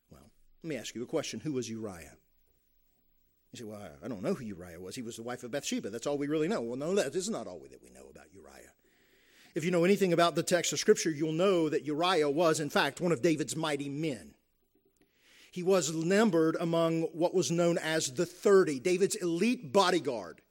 Well, 0.09 0.31
let 0.63 0.67
me 0.67 0.77
ask 0.77 0.95
you 0.95 1.03
a 1.03 1.05
question 1.05 1.39
Who 1.41 1.53
was 1.53 1.69
Uriah? 1.69 2.15
You 3.51 3.57
say, 3.57 3.63
well, 3.63 3.81
I 4.03 4.07
don't 4.07 4.21
know 4.21 4.35
who 4.35 4.45
Uriah 4.45 4.79
was. 4.79 4.95
He 4.95 5.01
was 5.01 5.15
the 5.15 5.23
wife 5.23 5.43
of 5.43 5.51
Bathsheba. 5.51 5.89
That's 5.89 6.05
all 6.05 6.17
we 6.17 6.27
really 6.27 6.47
know. 6.47 6.61
Well, 6.61 6.77
no, 6.77 6.93
that 6.95 7.15
is 7.15 7.29
not 7.29 7.47
all 7.47 7.59
that 7.59 7.83
we 7.83 7.89
know 7.89 8.07
about 8.09 8.31
Uriah. 8.31 8.71
If 9.55 9.63
you 9.63 9.71
know 9.71 9.83
anything 9.83 10.13
about 10.13 10.35
the 10.35 10.43
text 10.43 10.71
of 10.71 10.79
Scripture, 10.79 11.09
you'll 11.09 11.31
know 11.31 11.67
that 11.69 11.85
Uriah 11.85 12.29
was, 12.29 12.59
in 12.59 12.69
fact, 12.69 13.01
one 13.01 13.11
of 13.11 13.23
David's 13.23 13.55
mighty 13.55 13.89
men. 13.89 14.35
He 15.51 15.63
was 15.63 15.91
numbered 15.91 16.55
among 16.59 17.03
what 17.13 17.33
was 17.33 17.49
known 17.49 17.79
as 17.79 18.13
the 18.13 18.27
30, 18.27 18.79
David's 18.79 19.15
elite 19.15 19.73
bodyguard. 19.73 20.41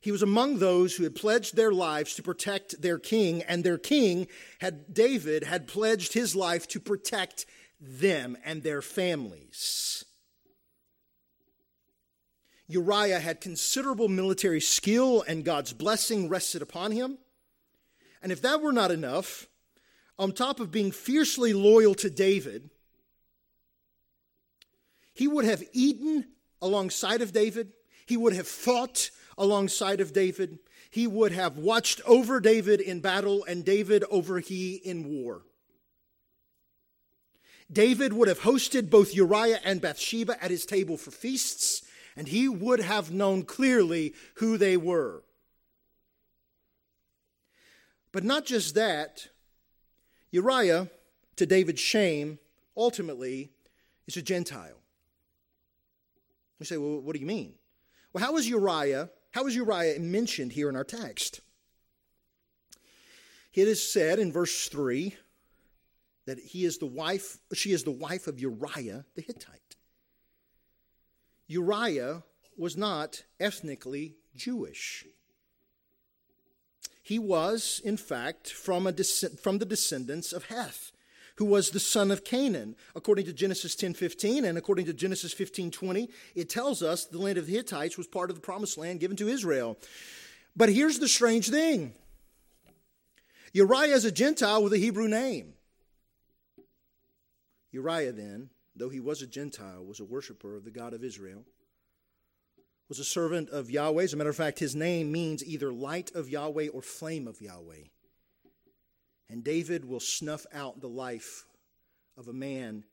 He 0.00 0.10
was 0.10 0.22
among 0.22 0.58
those 0.58 0.96
who 0.96 1.04
had 1.04 1.14
pledged 1.14 1.54
their 1.54 1.72
lives 1.72 2.14
to 2.14 2.22
protect 2.22 2.80
their 2.80 2.98
king, 2.98 3.42
and 3.42 3.62
their 3.62 3.76
king 3.76 4.28
had 4.60 4.94
David 4.94 5.44
had 5.44 5.68
pledged 5.68 6.14
his 6.14 6.34
life 6.34 6.66
to 6.68 6.80
protect 6.80 7.44
them 7.78 8.38
and 8.42 8.62
their 8.62 8.80
families. 8.80 10.06
Uriah 12.72 13.20
had 13.20 13.40
considerable 13.40 14.08
military 14.08 14.60
skill, 14.60 15.22
and 15.26 15.44
God's 15.44 15.72
blessing 15.72 16.28
rested 16.28 16.62
upon 16.62 16.92
him. 16.92 17.18
And 18.22 18.30
if 18.30 18.42
that 18.42 18.60
were 18.60 18.72
not 18.72 18.90
enough, 18.90 19.48
on 20.18 20.32
top 20.32 20.60
of 20.60 20.70
being 20.70 20.92
fiercely 20.92 21.52
loyal 21.52 21.94
to 21.96 22.10
David, 22.10 22.70
he 25.14 25.26
would 25.26 25.44
have 25.44 25.64
eaten 25.72 26.28
alongside 26.62 27.22
of 27.22 27.32
David, 27.32 27.72
he 28.06 28.16
would 28.16 28.34
have 28.34 28.48
fought 28.48 29.10
alongside 29.38 30.00
of 30.00 30.12
David, 30.12 30.58
he 30.90 31.06
would 31.06 31.32
have 31.32 31.56
watched 31.56 32.00
over 32.06 32.40
David 32.40 32.80
in 32.80 33.00
battle, 33.00 33.44
and 33.44 33.64
David 33.64 34.04
over 34.10 34.40
he 34.40 34.74
in 34.74 35.08
war. 35.08 35.42
David 37.72 38.12
would 38.12 38.28
have 38.28 38.40
hosted 38.40 38.90
both 38.90 39.14
Uriah 39.14 39.60
and 39.64 39.80
Bathsheba 39.80 40.42
at 40.42 40.50
his 40.50 40.66
table 40.66 40.96
for 40.96 41.12
feasts 41.12 41.82
and 42.20 42.28
he 42.28 42.50
would 42.50 42.80
have 42.80 43.10
known 43.10 43.44
clearly 43.44 44.12
who 44.34 44.58
they 44.58 44.76
were. 44.76 45.22
But 48.12 48.24
not 48.24 48.44
just 48.44 48.74
that, 48.74 49.28
Uriah, 50.30 50.90
to 51.36 51.46
David's 51.46 51.80
shame, 51.80 52.38
ultimately 52.76 53.52
is 54.06 54.18
a 54.18 54.22
Gentile. 54.22 54.82
You 56.58 56.66
say, 56.66 56.76
well, 56.76 57.00
what 57.00 57.14
do 57.14 57.20
you 57.20 57.26
mean? 57.26 57.54
Well, 58.12 58.22
how 58.22 58.36
is 58.36 58.46
Uriah, 58.46 59.08
how 59.30 59.46
is 59.46 59.56
Uriah 59.56 59.98
mentioned 59.98 60.52
here 60.52 60.68
in 60.68 60.76
our 60.76 60.84
text? 60.84 61.40
It 63.54 63.66
is 63.66 63.90
said 63.90 64.18
in 64.18 64.30
verse 64.30 64.68
3 64.68 65.16
that 66.26 66.38
he 66.38 66.66
is 66.66 66.76
the 66.76 66.84
wife, 66.84 67.38
she 67.54 67.72
is 67.72 67.82
the 67.82 67.90
wife 67.90 68.26
of 68.26 68.38
Uriah 68.38 69.06
the 69.14 69.22
Hittite. 69.22 69.69
Uriah 71.50 72.22
was 72.56 72.76
not 72.76 73.24
ethnically 73.40 74.14
Jewish. 74.36 75.04
He 77.02 77.18
was, 77.18 77.82
in 77.84 77.96
fact, 77.96 78.52
from, 78.52 78.86
a, 78.86 78.92
from 78.92 79.58
the 79.58 79.64
descendants 79.64 80.32
of 80.32 80.44
Heth, 80.44 80.92
who 81.38 81.44
was 81.44 81.70
the 81.70 81.80
son 81.80 82.12
of 82.12 82.22
Canaan. 82.22 82.76
According 82.94 83.24
to 83.24 83.32
Genesis 83.32 83.74
10:15 83.74 84.44
and 84.44 84.56
according 84.56 84.86
to 84.86 84.92
Genesis 84.92 85.34
15:20, 85.34 86.08
it 86.36 86.48
tells 86.48 86.84
us 86.84 87.04
the 87.04 87.18
land 87.18 87.36
of 87.36 87.46
the 87.46 87.54
Hittites 87.54 87.98
was 87.98 88.06
part 88.06 88.30
of 88.30 88.36
the 88.36 88.42
promised 88.42 88.78
land 88.78 89.00
given 89.00 89.16
to 89.16 89.26
Israel. 89.26 89.76
But 90.54 90.68
here's 90.68 91.00
the 91.00 91.08
strange 91.08 91.50
thing. 91.50 91.94
Uriah 93.52 93.96
is 93.96 94.04
a 94.04 94.12
Gentile 94.12 94.62
with 94.62 94.72
a 94.72 94.78
Hebrew 94.78 95.08
name. 95.08 95.54
Uriah 97.72 98.12
then 98.12 98.50
though 98.80 98.88
he 98.88 98.98
was 98.98 99.22
a 99.22 99.26
Gentile, 99.26 99.84
was 99.84 100.00
a 100.00 100.04
worshiper 100.04 100.56
of 100.56 100.64
the 100.64 100.70
God 100.70 100.94
of 100.94 101.04
Israel, 101.04 101.44
was 102.88 102.98
a 102.98 103.04
servant 103.04 103.50
of 103.50 103.70
Yahweh. 103.70 104.02
As 104.02 104.14
a 104.14 104.16
matter 104.16 104.30
of 104.30 104.36
fact, 104.36 104.58
his 104.58 104.74
name 104.74 105.12
means 105.12 105.44
either 105.44 105.72
light 105.72 106.10
of 106.14 106.28
Yahweh 106.28 106.68
or 106.68 106.82
flame 106.82 107.28
of 107.28 107.40
Yahweh. 107.40 107.84
And 109.28 109.44
David 109.44 109.84
will 109.84 110.00
snuff 110.00 110.46
out 110.52 110.80
the 110.80 110.88
life 110.88 111.44
of 112.16 112.26
a 112.26 112.32
man 112.32 112.84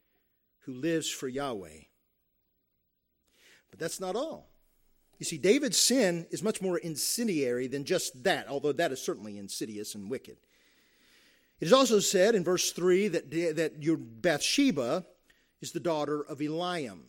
who 0.65 0.73
lives 0.73 1.09
for 1.09 1.27
Yahweh. 1.27 1.79
But 3.71 3.79
that's 3.79 3.99
not 3.99 4.15
all. 4.15 4.49
You 5.17 5.25
see, 5.25 5.37
David's 5.37 5.79
sin 5.79 6.27
is 6.29 6.43
much 6.43 6.61
more 6.61 6.77
incendiary 6.77 7.67
than 7.67 7.85
just 7.85 8.23
that, 8.23 8.47
although 8.47 8.73
that 8.73 8.91
is 8.91 9.01
certainly 9.01 9.37
insidious 9.37 9.95
and 9.95 10.11
wicked. 10.11 10.37
It 11.59 11.65
is 11.65 11.73
also 11.73 11.99
said 11.99 12.35
in 12.35 12.43
verse 12.43 12.71
3 12.71 13.07
that, 13.07 13.31
that 13.55 13.81
your 13.81 13.97
Bathsheba 13.97 15.05
is 15.61 15.71
the 15.71 15.79
daughter 15.79 16.21
of 16.21 16.39
Eliam. 16.39 16.99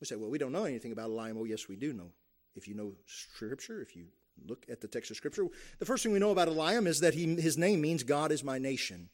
We 0.00 0.06
say, 0.06 0.16
well, 0.16 0.30
we 0.30 0.38
don't 0.38 0.52
know 0.52 0.64
anything 0.64 0.92
about 0.92 1.10
Eliam. 1.10 1.38
Oh, 1.38 1.44
yes, 1.44 1.68
we 1.68 1.76
do 1.76 1.92
know. 1.92 2.10
If 2.54 2.68
you 2.68 2.74
know 2.74 2.92
Scripture, 3.06 3.80
if 3.80 3.96
you 3.96 4.06
look 4.46 4.66
at 4.68 4.80
the 4.80 4.88
text 4.88 5.10
of 5.10 5.16
Scripture, 5.16 5.46
the 5.78 5.86
first 5.86 6.02
thing 6.02 6.12
we 6.12 6.18
know 6.18 6.30
about 6.30 6.48
Eliam 6.48 6.86
is 6.86 7.00
that 7.00 7.14
he, 7.14 7.34
his 7.36 7.58
name 7.58 7.80
means 7.80 8.02
God 8.02 8.32
is 8.32 8.44
my 8.44 8.58
nation. 8.58 9.08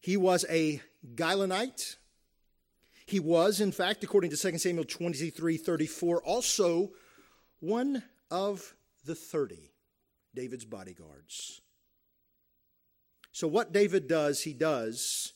He 0.00 0.16
was 0.16 0.44
a 0.48 0.80
Gilonite. 1.14 1.96
He 3.06 3.20
was, 3.20 3.60
in 3.60 3.72
fact, 3.72 4.04
according 4.04 4.30
to 4.30 4.36
2 4.36 4.58
Samuel 4.58 4.84
23 4.84 5.56
34, 5.56 6.22
also 6.22 6.90
one 7.60 8.02
of 8.30 8.74
the 9.04 9.14
30, 9.14 9.72
David's 10.34 10.64
bodyguards. 10.64 11.60
So, 13.32 13.46
what 13.46 13.72
David 13.72 14.08
does, 14.08 14.42
he 14.42 14.52
does 14.52 15.32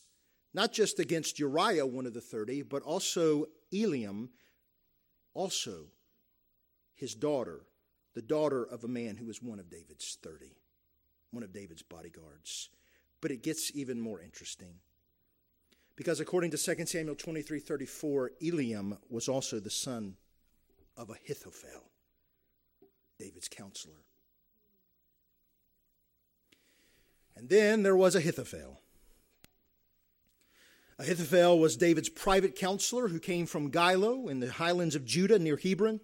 not 0.55 0.71
just 0.71 0.99
against 0.99 1.37
Uriah, 1.37 1.85
one 1.85 2.05
of 2.05 2.13
the 2.13 2.21
30, 2.21 2.61
but 2.61 2.81
also 2.81 3.47
Eliam, 3.73 4.29
also 5.33 5.87
his 6.93 7.13
daughter, 7.13 7.65
the 8.13 8.21
daughter 8.21 8.63
of 8.63 8.85
a 8.85 8.87
man 8.87 9.17
who 9.17 9.25
was 9.25 9.43
one 9.43 9.59
of 9.59 9.69
David's 9.69 10.17
30, 10.23 10.55
one 11.31 11.43
of 11.43 11.51
David's 11.51 11.81
bodyguards. 11.81 12.69
But 13.19 13.31
it 13.31 13.43
gets 13.43 13.69
even 13.75 13.99
more 13.99 14.21
interesting. 14.21 14.75
Because 15.97 16.21
according 16.21 16.51
to 16.51 16.57
2 16.57 16.85
Samuel 16.85 17.15
23 17.15 17.59
34, 17.59 18.31
Eliam 18.41 18.97
was 19.09 19.27
also 19.27 19.59
the 19.59 19.69
son 19.69 20.15
of 20.95 21.09
Ahithophel, 21.09 21.91
David's 23.19 23.49
counselor. 23.49 24.05
And 27.35 27.49
then 27.49 27.83
there 27.83 27.97
was 27.97 28.15
Ahithophel. 28.15 28.79
Ahithophel 30.97 31.59
was 31.59 31.75
David's 31.75 32.09
private 32.09 32.55
counselor 32.55 33.09
who 33.09 33.19
came 33.19 33.45
from 33.45 33.69
Gilo 33.69 34.29
in 34.29 34.39
the 34.39 34.51
highlands 34.51 34.95
of 34.95 35.05
Judah 35.05 35.37
near 35.39 35.57
Hebron. 35.57 35.99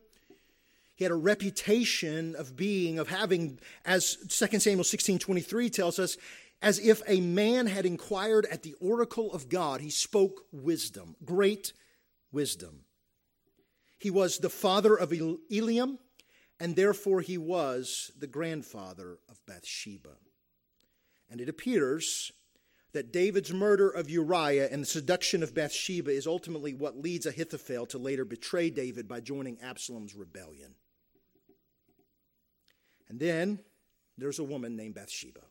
He 0.95 1.05
had 1.05 1.11
a 1.11 1.15
reputation 1.15 2.35
of 2.35 2.55
being, 2.55 2.99
of 2.99 3.07
having, 3.07 3.59
as 3.85 4.17
2 4.29 4.59
Samuel 4.59 4.83
16 4.83 5.17
23 5.17 5.69
tells 5.69 5.97
us, 5.97 6.17
as 6.61 6.77
if 6.77 7.01
a 7.07 7.21
man 7.21 7.67
had 7.67 7.85
inquired 7.85 8.45
at 8.47 8.63
the 8.63 8.75
oracle 8.79 9.31
of 9.33 9.49
God. 9.49 9.81
He 9.81 9.89
spoke 9.89 10.45
wisdom, 10.51 11.15
great 11.23 11.73
wisdom. 12.31 12.81
He 13.97 14.11
was 14.11 14.37
the 14.37 14.49
father 14.49 14.95
of 14.95 15.11
Eliam, 15.11 15.97
and 16.59 16.75
therefore 16.75 17.21
he 17.21 17.37
was 17.37 18.11
the 18.17 18.27
grandfather 18.27 19.19
of 19.29 19.43
Bathsheba. 19.47 20.17
And 21.29 21.39
it 21.39 21.49
appears 21.49 22.31
that 22.93 23.13
David's 23.13 23.53
murder 23.53 23.89
of 23.89 24.09
Uriah 24.09 24.67
and 24.69 24.81
the 24.81 24.87
seduction 24.87 25.43
of 25.43 25.53
Bathsheba 25.53 26.11
is 26.11 26.27
ultimately 26.27 26.73
what 26.73 26.97
leads 26.97 27.25
Ahithophel 27.25 27.85
to 27.87 27.97
later 27.97 28.25
betray 28.25 28.69
David 28.69 29.07
by 29.07 29.21
joining 29.21 29.59
Absalom's 29.61 30.15
rebellion. 30.15 30.75
And 33.07 33.19
then 33.19 33.59
there's 34.17 34.39
a 34.39 34.43
woman 34.43 34.75
named 34.75 34.95
Bathsheba. 34.95 35.41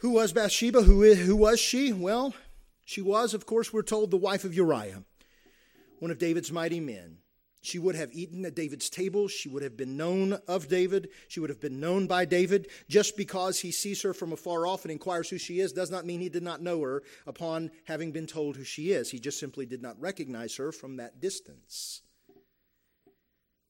Who 0.00 0.10
was 0.10 0.32
Bathsheba? 0.32 0.82
Who, 0.82 1.02
is, 1.02 1.18
who 1.18 1.34
was 1.34 1.58
she? 1.58 1.92
Well, 1.92 2.34
she 2.84 3.00
was, 3.00 3.34
of 3.34 3.46
course, 3.46 3.72
we're 3.72 3.82
told, 3.82 4.10
the 4.10 4.16
wife 4.16 4.44
of 4.44 4.54
Uriah, 4.54 5.02
one 5.98 6.10
of 6.10 6.18
David's 6.18 6.52
mighty 6.52 6.80
men. 6.80 7.18
She 7.62 7.78
would 7.78 7.96
have 7.96 8.12
eaten 8.12 8.44
at 8.44 8.54
David's 8.54 8.88
table. 8.88 9.26
She 9.26 9.48
would 9.48 9.62
have 9.62 9.76
been 9.76 9.96
known 9.96 10.34
of 10.46 10.68
David. 10.68 11.08
She 11.28 11.40
would 11.40 11.50
have 11.50 11.60
been 11.60 11.80
known 11.80 12.06
by 12.06 12.24
David. 12.24 12.68
Just 12.88 13.16
because 13.16 13.60
he 13.60 13.72
sees 13.72 14.02
her 14.02 14.14
from 14.14 14.32
afar 14.32 14.66
off 14.66 14.84
and 14.84 14.92
inquires 14.92 15.28
who 15.28 15.38
she 15.38 15.58
is 15.58 15.72
does 15.72 15.90
not 15.90 16.06
mean 16.06 16.20
he 16.20 16.28
did 16.28 16.44
not 16.44 16.62
know 16.62 16.80
her 16.82 17.02
upon 17.26 17.70
having 17.84 18.12
been 18.12 18.26
told 18.26 18.56
who 18.56 18.64
she 18.64 18.92
is. 18.92 19.10
He 19.10 19.18
just 19.18 19.40
simply 19.40 19.66
did 19.66 19.82
not 19.82 20.00
recognize 20.00 20.54
her 20.56 20.70
from 20.70 20.96
that 20.98 21.20
distance. 21.20 22.02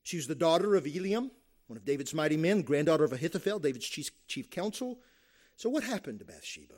She 0.03 0.17
was 0.17 0.27
the 0.27 0.35
daughter 0.35 0.77
of 0.77 0.85
Eliam, 0.85 1.31
one 1.67 1.77
of 1.77 1.85
David's 1.85 2.15
mighty 2.15 2.37
men, 2.37 2.63
granddaughter 2.63 3.05
of 3.05 3.13
Ahithophel, 3.13 3.59
David's 3.59 3.89
chief, 3.89 4.11
chief 4.29 4.51
counsel. 4.51 5.01
So, 5.57 5.69
what 5.69 5.83
happened 5.83 6.21
to 6.21 6.25
Bathsheba? 6.25 6.75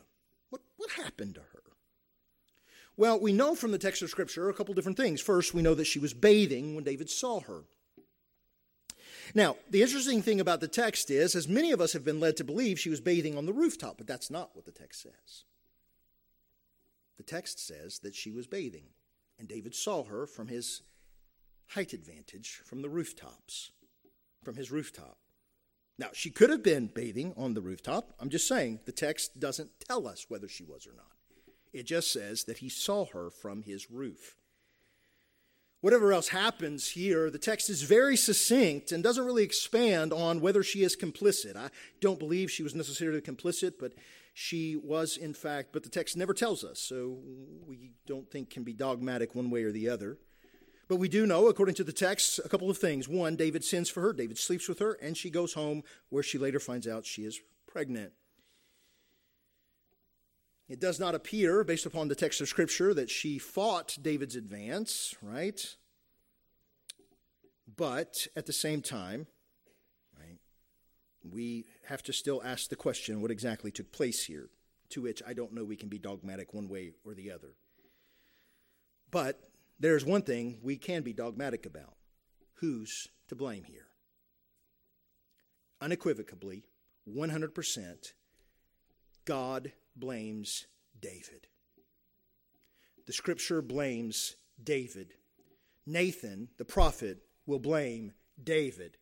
What, 0.51 0.63
what 0.77 0.91
happened 0.93 1.35
to 1.35 1.41
her? 1.41 1.58
Well, 2.99 3.21
we 3.21 3.33
know 3.33 3.55
from 3.55 3.71
the 3.71 3.79
text 3.79 4.03
of 4.03 4.11
Scripture 4.11 4.49
a 4.49 4.53
couple 4.53 4.75
different 4.75 4.97
things. 4.97 5.21
First, 5.21 5.55
we 5.55 5.63
know 5.63 5.75
that 5.77 5.87
she 5.87 6.01
was 6.01 6.13
bathing 6.13 6.75
when 6.75 6.83
David 6.83 7.09
saw 7.09 7.39
her. 7.43 7.63
Now, 9.37 9.55
the 9.71 9.83
interesting 9.83 10.21
thing 10.21 10.41
about 10.41 10.59
the 10.61 10.67
text 10.67 11.09
is, 11.09 11.37
as 11.37 11.47
many 11.47 11.71
of 11.71 11.81
us 11.81 11.93
have 11.93 12.05
been 12.05 12.19
led 12.19 12.37
to 12.39 12.45
believe, 12.45 12.81
she 12.81 12.91
was 12.91 13.01
bathing 13.01 13.39
on 13.39 13.47
the 13.47 13.53
rooftop, 13.53 13.99
but 13.99 14.09
that's 14.09 14.33
not 14.33 14.51
what 14.55 14.65
the 14.65 14.73
text 14.73 15.03
says. 15.03 15.45
The 17.19 17.23
text 17.23 17.65
says 17.65 18.01
that 18.01 18.17
she 18.17 18.33
was 18.33 18.49
bathing, 18.49 18.89
and 19.39 19.47
David 19.47 19.77
saw 19.77 20.03
her 20.03 20.27
from 20.27 20.49
his 20.49 20.83
height 21.69 21.93
advantage 21.93 22.63
from 22.65 22.83
the 22.83 22.89
rooftops 22.89 23.71
from 24.43 24.57
his 24.57 24.73
rooftop. 24.73 25.19
Now, 26.01 26.09
she 26.13 26.31
could 26.31 26.51
have 26.51 26.65
been 26.65 26.89
bathing 26.89 27.33
on 27.37 27.55
the 27.55 27.61
rooftop. 27.61 28.15
I'm 28.19 28.31
just 28.31 28.49
saying 28.49 28.81
the 28.87 28.93
text 28.93 29.39
doesn't 29.39 29.71
tell 29.79 30.09
us 30.09 30.27
whether 30.29 30.49
she 30.49 30.65
was 30.65 30.85
or 30.85 30.97
not. 30.97 31.18
It 31.73 31.85
just 31.85 32.13
says 32.13 32.45
that 32.45 32.59
he 32.59 32.69
saw 32.69 33.07
her 33.07 33.31
from 33.31 33.63
his 33.63 33.91
roof. 33.91 34.37
Whatever 35.81 36.13
else 36.13 36.29
happens 36.29 36.91
here, 36.91 37.31
the 37.31 37.39
text 37.39 37.71
is 37.71 37.83
very 37.83 38.17
succinct 38.17 38.91
and 38.91 39.03
doesn't 39.03 39.25
really 39.25 39.45
expand 39.45 40.13
on 40.13 40.41
whether 40.41 40.65
she 40.65 40.83
is 40.83 40.97
complicit. 40.97 41.57
I 41.57 41.71
don't 42.01 42.19
believe 42.19 42.51
she 42.51 42.65
was 42.65 42.75
necessarily 42.75 43.21
complicit, 43.21 43.75
but 43.79 43.93
she 44.35 44.75
was 44.75 45.17
in 45.17 45.35
fact, 45.35 45.69
but 45.73 45.85
the 45.85 45.89
text 45.89 46.17
never 46.17 46.35
tells 46.35 46.65
us, 46.65 46.81
so 46.81 47.19
we 47.67 47.93
don't 48.07 48.29
think 48.29 48.51
can 48.51 48.65
be 48.65 48.73
dogmatic 48.73 49.37
one 49.37 49.51
way 49.51 49.63
or 49.63 49.71
the 49.71 49.89
other. 49.89 50.19
But 50.89 50.97
we 50.97 51.09
do 51.09 51.27
know, 51.27 51.47
according 51.47 51.75
to 51.77 51.85
the 51.85 51.93
text, 51.93 52.41
a 52.45 52.49
couple 52.49 52.71
of 52.71 52.79
things. 52.79 53.09
One, 53.09 53.37
David 53.37 53.63
sins 53.63 53.91
for 53.91 54.01
her, 54.01 54.13
David 54.13 54.39
sleeps 54.39 54.69
with 54.69 54.79
her, 54.81 54.95
and 54.95 55.17
she 55.17 55.31
goes 55.31 55.53
home 55.53 55.83
where 56.09 56.23
she 56.23 56.39
later 56.39 56.59
finds 56.59 56.89
out 56.89 57.05
she 57.05 57.23
is 57.23 57.41
pregnant. 57.67 58.13
It 60.69 60.81
does 60.81 61.01
not 61.01 61.15
appear, 61.15 61.65
based 61.65 61.87
upon 61.87 62.09
the 62.09 62.15
text 62.15 62.41
of 62.41 62.49
Scripture, 62.49 62.93
that 62.93 63.09
she 63.11 63.39
fought 63.39 63.97
David's 64.03 64.37
advance, 64.37 65.15
right? 65.23 65.77
But 67.77 68.27
at 68.37 68.45
the 68.45 68.53
same 68.53 68.83
time, 68.83 69.27
right, 70.19 70.39
we 71.23 71.65
have 71.87 72.03
to 72.05 72.13
still 72.13 72.43
ask 72.45 72.69
the 72.69 72.77
question 72.77 73.23
what 73.23 73.31
exactly 73.31 73.71
took 73.71 73.93
place 73.93 74.27
here, 74.27 74.51
to 74.91 75.03
which 75.03 75.23
I 75.27 75.33
don't 75.33 75.55
know 75.55 75.65
we 75.65 75.77
can 75.77 75.89
be 75.89 75.99
dogmatic 75.99 76.53
one 76.53 76.69
way 76.69 76.93
or 77.05 77.15
the 77.15 77.31
other. 77.31 77.55
But 79.11 79.41
there's 79.81 80.05
one 80.05 80.23
thing 80.23 80.59
we 80.63 80.77
can 80.77 81.03
be 81.03 81.15
dogmatic 81.15 81.65
about 81.65 81.95
who's 82.57 83.09
to 83.29 83.35
blame 83.35 83.65
here? 83.65 83.87
Unequivocally, 85.81 86.65
100%, 87.09 88.13
God 89.25 89.73
blames 89.99 90.67
David. 91.01 91.47
The 93.07 93.13
scripture 93.13 93.63
blames 93.63 94.37
David. 94.63 95.15
Nathan, 95.87 96.49
the 96.59 96.65
prophet, 96.65 97.19
will 97.47 97.59
blame 97.59 98.13
David. 98.43 98.99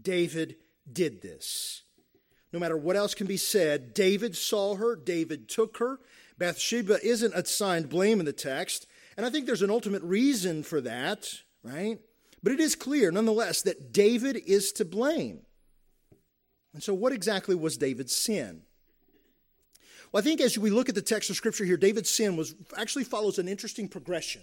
David 0.00 0.56
did 0.90 1.22
this. 1.22 1.82
No 2.52 2.58
matter 2.58 2.76
what 2.76 2.96
else 2.96 3.14
can 3.14 3.26
be 3.26 3.36
said, 3.36 3.94
David 3.94 4.36
saw 4.36 4.76
her, 4.76 4.94
David 4.94 5.48
took 5.48 5.78
her. 5.78 5.98
Bathsheba 6.38 6.98
isn't 7.04 7.34
assigned 7.34 7.88
blame 7.88 8.20
in 8.20 8.26
the 8.26 8.32
text. 8.32 8.86
And 9.16 9.24
I 9.26 9.30
think 9.30 9.46
there's 9.46 9.62
an 9.62 9.70
ultimate 9.70 10.02
reason 10.02 10.62
for 10.62 10.80
that, 10.82 11.28
right? 11.62 11.98
But 12.42 12.52
it 12.52 12.60
is 12.60 12.74
clear, 12.74 13.10
nonetheless, 13.10 13.62
that 13.62 13.92
David 13.92 14.36
is 14.36 14.72
to 14.72 14.84
blame. 14.84 15.40
And 16.74 16.82
so, 16.82 16.94
what 16.94 17.12
exactly 17.12 17.54
was 17.54 17.76
David's 17.76 18.14
sin? 18.14 18.62
Well, 20.12 20.20
I 20.20 20.24
think 20.24 20.42
as 20.42 20.58
we 20.58 20.70
look 20.70 20.90
at 20.90 20.94
the 20.94 21.02
text 21.02 21.30
of 21.30 21.36
Scripture 21.36 21.64
here, 21.64 21.78
David's 21.78 22.10
sin 22.10 22.36
was 22.36 22.54
actually 22.76 23.04
follows 23.04 23.38
an 23.38 23.48
interesting 23.48 23.88
progression. 23.88 24.42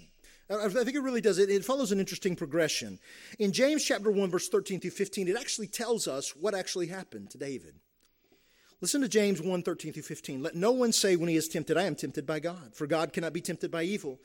I 0.49 0.67
think 0.67 0.95
it 0.95 1.01
really 1.01 1.21
does. 1.21 1.37
It, 1.37 1.51
it 1.51 1.63
follows 1.63 1.91
an 1.91 1.99
interesting 1.99 2.35
progression. 2.35 2.97
In 3.37 3.53
James 3.53 3.85
chapter 3.85 4.09
1, 4.09 4.31
verse 4.31 4.49
13 4.49 4.79
through 4.79 4.89
15, 4.89 5.27
it 5.27 5.37
actually 5.37 5.67
tells 5.67 6.07
us 6.07 6.35
what 6.35 6.55
actually 6.55 6.87
happened 6.87 7.29
to 7.29 7.37
David. 7.37 7.75
Listen 8.81 9.01
to 9.01 9.07
James 9.07 9.41
1, 9.41 9.61
13 9.61 9.93
through 9.93 10.01
15. 10.01 10.41
Let 10.41 10.55
no 10.55 10.71
one 10.71 10.91
say 10.91 11.15
when 11.15 11.29
he 11.29 11.35
is 11.35 11.47
tempted, 11.47 11.77
I 11.77 11.83
am 11.83 11.95
tempted 11.95 12.25
by 12.25 12.39
God, 12.39 12.73
for 12.73 12.87
God 12.87 13.13
cannot 13.13 13.33
be 13.33 13.41
tempted 13.41 13.69
by 13.69 13.83
evil 13.83 14.19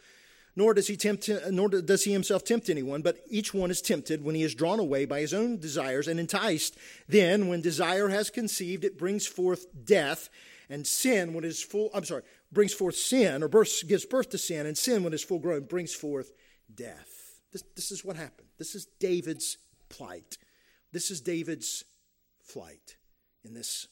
nor 0.56 0.74
does 0.74 0.86
he 0.86 0.96
tempt 0.96 1.28
nor 1.50 1.68
does 1.68 2.04
he 2.04 2.12
himself 2.12 2.44
tempt 2.44 2.68
anyone 2.68 3.02
but 3.02 3.18
each 3.28 3.52
one 3.52 3.70
is 3.70 3.80
tempted 3.80 4.22
when 4.22 4.34
he 4.34 4.42
is 4.42 4.54
drawn 4.54 4.78
away 4.78 5.04
by 5.04 5.20
his 5.20 5.34
own 5.34 5.58
desires 5.58 6.06
and 6.06 6.20
enticed 6.20 6.76
then 7.08 7.48
when 7.48 7.60
desire 7.60 8.08
has 8.08 8.30
conceived 8.30 8.84
it 8.84 8.98
brings 8.98 9.26
forth 9.26 9.66
death 9.84 10.28
and 10.68 10.86
sin 10.86 11.34
when 11.34 11.44
it 11.44 11.48
is 11.48 11.62
full 11.62 11.90
i'm 11.94 12.04
sorry 12.04 12.22
brings 12.52 12.72
forth 12.72 12.96
sin 12.96 13.42
or 13.42 13.48
gives 13.48 14.04
birth 14.04 14.30
to 14.30 14.38
sin 14.38 14.66
and 14.66 14.76
sin 14.76 15.02
when 15.02 15.12
it 15.12 15.16
is 15.16 15.24
full 15.24 15.38
grown 15.38 15.62
brings 15.64 15.94
forth 15.94 16.32
death 16.74 17.40
this, 17.52 17.64
this 17.76 17.90
is 17.90 18.04
what 18.04 18.16
happened 18.16 18.48
this 18.58 18.74
is 18.74 18.86
david's 18.98 19.58
plight 19.88 20.38
this 20.92 21.10
is 21.10 21.20
david's 21.20 21.84
flight 22.42 22.96
in 23.44 23.54
this 23.54 23.88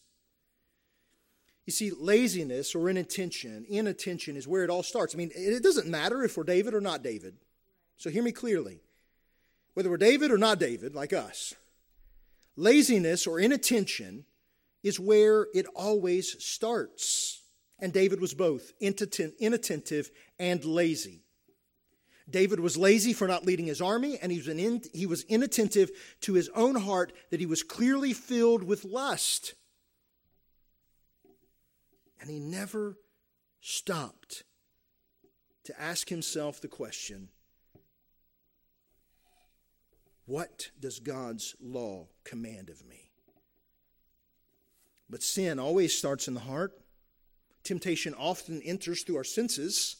You 1.64 1.72
see, 1.72 1.92
laziness 1.92 2.74
or 2.74 2.88
inattention, 2.90 3.64
inattention 3.68 4.36
is 4.36 4.48
where 4.48 4.64
it 4.64 4.70
all 4.70 4.82
starts. 4.82 5.14
I 5.14 5.18
mean, 5.18 5.30
it 5.34 5.62
doesn't 5.62 5.86
matter 5.86 6.24
if 6.24 6.36
we're 6.36 6.44
David 6.44 6.74
or 6.74 6.80
not 6.80 7.02
David. 7.04 7.36
So 7.96 8.10
hear 8.10 8.22
me 8.22 8.32
clearly. 8.32 8.80
Whether 9.74 9.88
we're 9.88 9.96
David 9.96 10.30
or 10.30 10.38
not 10.38 10.58
David, 10.58 10.94
like 10.94 11.12
us, 11.12 11.54
laziness 12.56 13.26
or 13.26 13.38
inattention 13.38 14.24
is 14.82 14.98
where 14.98 15.46
it 15.54 15.66
always 15.74 16.42
starts. 16.44 17.42
And 17.78 17.92
David 17.92 18.20
was 18.20 18.34
both 18.34 18.72
inattentive 18.80 20.10
and 20.38 20.64
lazy. 20.64 21.24
David 22.30 22.60
was 22.60 22.76
lazy 22.76 23.12
for 23.12 23.26
not 23.26 23.44
leading 23.44 23.66
his 23.66 23.80
army, 23.80 24.18
and 24.20 24.30
he 24.30 24.38
was, 24.38 24.48
in, 24.48 24.82
he 24.92 25.06
was 25.06 25.24
inattentive 25.24 25.90
to 26.20 26.34
his 26.34 26.48
own 26.54 26.76
heart 26.76 27.12
that 27.30 27.40
he 27.40 27.46
was 27.46 27.62
clearly 27.62 28.12
filled 28.12 28.62
with 28.62 28.84
lust. 28.84 29.54
And 32.20 32.30
he 32.30 32.38
never 32.38 32.96
stopped 33.60 34.44
to 35.64 35.80
ask 35.80 36.08
himself 36.08 36.60
the 36.60 36.68
question 36.68 37.28
what 40.24 40.70
does 40.78 41.00
God's 41.00 41.56
law 41.60 42.06
command 42.24 42.70
of 42.70 42.86
me? 42.86 43.11
But 45.12 45.22
sin 45.22 45.58
always 45.58 45.96
starts 45.96 46.26
in 46.26 46.32
the 46.32 46.40
heart. 46.40 46.72
Temptation 47.64 48.14
often 48.14 48.62
enters 48.62 49.02
through 49.02 49.18
our 49.18 49.24
senses, 49.24 49.96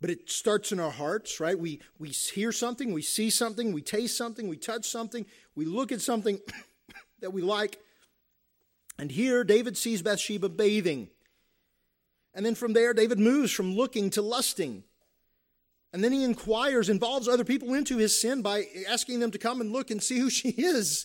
but 0.00 0.10
it 0.10 0.28
starts 0.28 0.72
in 0.72 0.80
our 0.80 0.90
hearts, 0.90 1.38
right? 1.38 1.56
We, 1.56 1.80
we 2.00 2.08
hear 2.08 2.50
something, 2.50 2.92
we 2.92 3.00
see 3.00 3.30
something, 3.30 3.72
we 3.72 3.80
taste 3.80 4.18
something, 4.18 4.48
we 4.48 4.56
touch 4.56 4.86
something, 4.86 5.24
we 5.54 5.64
look 5.66 5.92
at 5.92 6.00
something 6.00 6.40
that 7.20 7.32
we 7.32 7.42
like, 7.42 7.78
and 8.98 9.08
here 9.08 9.44
David 9.44 9.76
sees 9.76 10.02
Bathsheba 10.02 10.48
bathing. 10.48 11.08
And 12.34 12.44
then 12.44 12.56
from 12.56 12.72
there, 12.72 12.92
David 12.92 13.20
moves 13.20 13.52
from 13.52 13.76
looking 13.76 14.10
to 14.10 14.22
lusting. 14.22 14.82
And 15.92 16.02
then 16.02 16.10
he 16.10 16.24
inquires, 16.24 16.88
involves 16.88 17.28
other 17.28 17.44
people 17.44 17.72
into 17.72 17.98
his 17.98 18.20
sin 18.20 18.42
by 18.42 18.64
asking 18.88 19.20
them 19.20 19.30
to 19.30 19.38
come 19.38 19.60
and 19.60 19.70
look 19.70 19.92
and 19.92 20.02
see 20.02 20.18
who 20.18 20.28
she 20.28 20.48
is. 20.48 21.04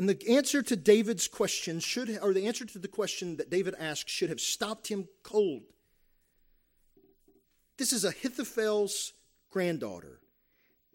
And 0.00 0.08
the 0.08 0.34
answer 0.34 0.62
to 0.62 0.76
David's 0.76 1.28
question 1.28 1.78
should, 1.78 2.18
or 2.22 2.32
the 2.32 2.46
answer 2.46 2.64
to 2.64 2.78
the 2.78 2.88
question 2.88 3.36
that 3.36 3.50
David 3.50 3.74
asked 3.78 4.08
should 4.08 4.30
have 4.30 4.40
stopped 4.40 4.88
him 4.88 5.08
cold. 5.22 5.64
This 7.76 7.92
is 7.92 8.06
Ahithophel's 8.06 9.12
granddaughter, 9.50 10.22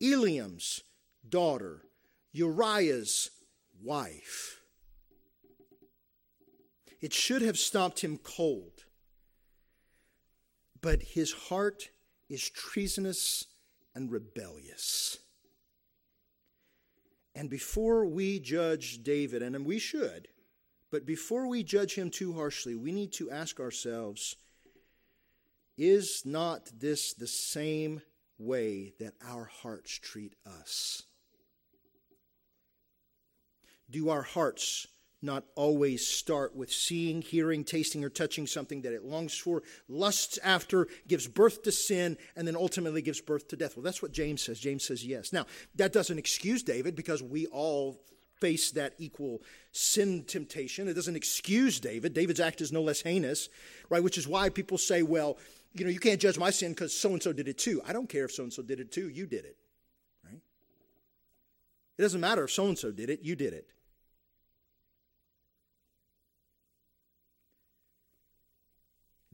Eliam's 0.02 0.82
daughter, 1.30 1.84
Uriah's 2.32 3.30
wife. 3.80 4.62
It 7.00 7.14
should 7.14 7.44
have 7.44 7.60
stopped 7.60 8.00
him 8.00 8.18
cold. 8.18 8.86
But 10.82 11.04
his 11.04 11.32
heart 11.32 11.90
is 12.28 12.50
treasonous 12.50 13.46
and 13.94 14.12
rebellious. 14.12 15.20
And 17.36 17.50
before 17.50 18.06
we 18.06 18.40
judge 18.40 19.04
David, 19.04 19.42
and 19.42 19.66
we 19.66 19.78
should, 19.78 20.30
but 20.90 21.06
before 21.06 21.48
we 21.48 21.64
judge 21.64 21.96
him 21.96 22.10
too 22.10 22.34
harshly, 22.34 22.76
we 22.76 22.92
need 22.92 23.12
to 23.14 23.30
ask 23.30 23.60
ourselves 23.60 24.36
is 25.78 26.22
not 26.26 26.72
this 26.80 27.14
the 27.14 27.28
same 27.28 28.02
way 28.38 28.94
that 29.00 29.14
our 29.22 29.44
hearts 29.44 30.00
treat 30.00 30.36
us? 30.46 31.04
do 33.90 34.10
our 34.10 34.24
hearts 34.24 34.88
not 35.26 35.44
always 35.56 36.08
start 36.08 36.56
with 36.56 36.72
seeing, 36.72 37.22
hearing, 37.22 37.64
tasting, 37.64 38.04
or 38.04 38.10
touching 38.10 38.48
something 38.48 38.82
that 38.84 38.94
it 38.94 39.04
longs 39.04 39.36
for, 39.36 39.64
lusts 39.88 40.38
after, 40.44 40.88
gives 41.08 41.28
birth 41.28 41.64
to 41.64 41.72
sin, 41.72 42.18
and 42.36 42.48
then 42.48 42.56
ultimately 42.56 43.02
gives 43.02 43.20
birth 43.20 43.48
to 43.50 43.58
death? 43.58 43.76
Well, 43.76 43.84
that's 43.84 44.02
what 44.02 44.12
James 44.12 44.44
says. 44.44 44.60
James 44.60 44.86
says 44.86 45.06
yes. 45.06 45.34
Now, 45.34 45.46
that 45.76 45.92
doesn't 45.92 46.18
excuse 46.20 46.64
David 46.64 46.96
because 46.96 47.22
we 47.22 47.48
all 47.48 48.00
face 48.40 48.72
that 48.72 48.94
equal 48.98 49.42
sin 49.72 50.24
temptation. 50.26 50.88
It 50.88 50.94
doesn't 50.94 51.16
excuse 51.16 51.80
David. 51.80 52.14
David's 52.14 52.40
act 52.40 52.62
is 52.62 52.72
no 52.72 52.82
less 52.82 53.02
heinous, 53.02 53.50
right? 53.90 54.04
Which 54.04 54.18
is 54.18 54.28
why 54.28 54.50
people 54.50 54.78
say, 54.78 55.04
well, 55.04 55.38
you 55.74 55.84
know, 55.84 55.92
you 55.92 56.00
can't 56.00 56.22
judge 56.22 56.38
my 56.38 56.52
sin 56.52 56.72
because 56.72 56.94
so 56.98 57.10
and 57.10 57.22
so 57.22 57.34
did 57.34 57.48
it 57.48 57.58
too. 57.58 57.82
I 57.88 57.94
don't 57.94 58.08
care 58.10 58.26
if 58.26 58.32
so 58.32 58.44
and 58.44 58.54
so 58.54 58.62
did 58.62 58.80
it 58.80 58.92
too. 58.92 59.10
You 59.10 59.26
did 59.26 59.46
it, 59.46 59.58
right? 60.24 60.40
It 61.98 62.02
doesn't 62.02 62.22
matter 62.22 62.46
if 62.46 62.52
so 62.52 62.68
and 62.68 62.78
so 62.78 62.92
did 62.92 63.10
it. 63.10 63.22
You 63.24 63.36
did 63.36 63.54
it. 63.54 63.68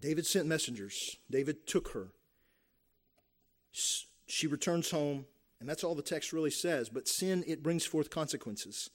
David 0.02 0.26
sent 0.26 0.48
messengers. 0.48 1.18
David 1.30 1.68
took 1.68 1.90
her. 1.90 2.10
She 3.72 4.48
returns 4.48 4.90
home, 4.92 5.26
and 5.60 5.70
that's 5.70 5.84
all 5.84 5.96
the 5.96 6.02
text 6.02 6.34
really 6.34 6.52
says. 6.52 6.90
But 6.90 7.08
sin, 7.08 7.44
it 7.48 7.64
brings 7.64 7.86
forth 7.86 8.10
consequences. 8.10 8.90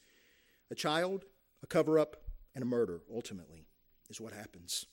A 0.70 0.74
child, 0.74 1.24
a 1.62 1.66
cover 1.66 1.98
up, 1.98 2.16
and 2.54 2.62
a 2.62 2.66
murder, 2.66 3.02
ultimately, 3.14 3.66
is 4.10 4.20
what 4.20 4.32
happens. 4.32 4.86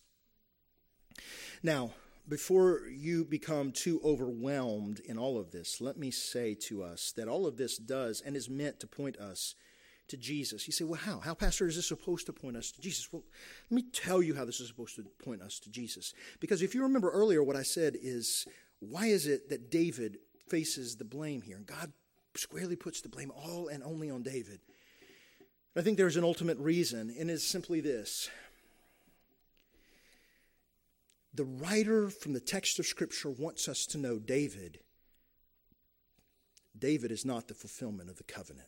Now, 1.63 1.91
before 2.27 2.81
you 2.87 3.25
become 3.25 3.71
too 3.71 3.99
overwhelmed 4.03 4.99
in 4.99 5.17
all 5.17 5.39
of 5.39 5.51
this, 5.51 5.81
let 5.81 5.97
me 5.97 6.11
say 6.11 6.53
to 6.67 6.83
us 6.83 7.11
that 7.17 7.27
all 7.27 7.47
of 7.47 7.57
this 7.57 7.77
does 7.77 8.21
and 8.21 8.37
is 8.37 8.49
meant 8.49 8.79
to 8.79 8.87
point 8.87 9.17
us 9.17 9.55
to 10.07 10.17
Jesus. 10.17 10.67
You 10.67 10.73
say, 10.73 10.83
well, 10.83 10.99
how? 10.99 11.19
How, 11.19 11.33
Pastor, 11.33 11.67
is 11.67 11.75
this 11.75 11.87
supposed 11.87 12.25
to 12.25 12.33
point 12.33 12.57
us 12.57 12.71
to 12.71 12.81
Jesus? 12.81 13.11
Well, 13.11 13.23
let 13.69 13.75
me 13.75 13.89
tell 13.91 14.21
you 14.21 14.35
how 14.35 14.45
this 14.45 14.59
is 14.59 14.67
supposed 14.67 14.95
to 14.97 15.03
point 15.23 15.41
us 15.41 15.59
to 15.59 15.69
Jesus. 15.69 16.13
Because 16.39 16.61
if 16.61 16.75
you 16.75 16.83
remember 16.83 17.09
earlier, 17.09 17.43
what 17.43 17.55
I 17.55 17.63
said 17.63 17.95
is, 18.01 18.45
why 18.79 19.07
is 19.07 19.27
it 19.27 19.49
that 19.49 19.71
David 19.71 20.17
faces 20.47 20.95
the 20.95 21.05
blame 21.05 21.41
here? 21.41 21.55
And 21.55 21.65
God 21.65 21.91
squarely 22.35 22.75
puts 22.75 23.01
the 23.01 23.09
blame 23.09 23.31
all 23.31 23.67
and 23.67 23.83
only 23.83 24.09
on 24.09 24.23
David. 24.23 24.59
I 25.75 25.81
think 25.81 25.97
there's 25.97 26.17
an 26.17 26.23
ultimate 26.23 26.57
reason, 26.59 27.13
and 27.17 27.31
it's 27.31 27.43
simply 27.43 27.81
this. 27.81 28.29
The 31.33 31.45
writer 31.45 32.09
from 32.09 32.33
the 32.33 32.39
text 32.39 32.77
of 32.77 32.85
Scripture 32.85 33.31
wants 33.31 33.67
us 33.67 33.87
to 33.87 33.97
know 33.97 34.19
David. 34.19 34.79
David 36.77 37.11
is 37.11 37.25
not 37.25 37.47
the 37.47 37.55
fulfillment 37.55 38.09
of 38.09 38.17
the 38.17 38.23
covenant 38.23 38.67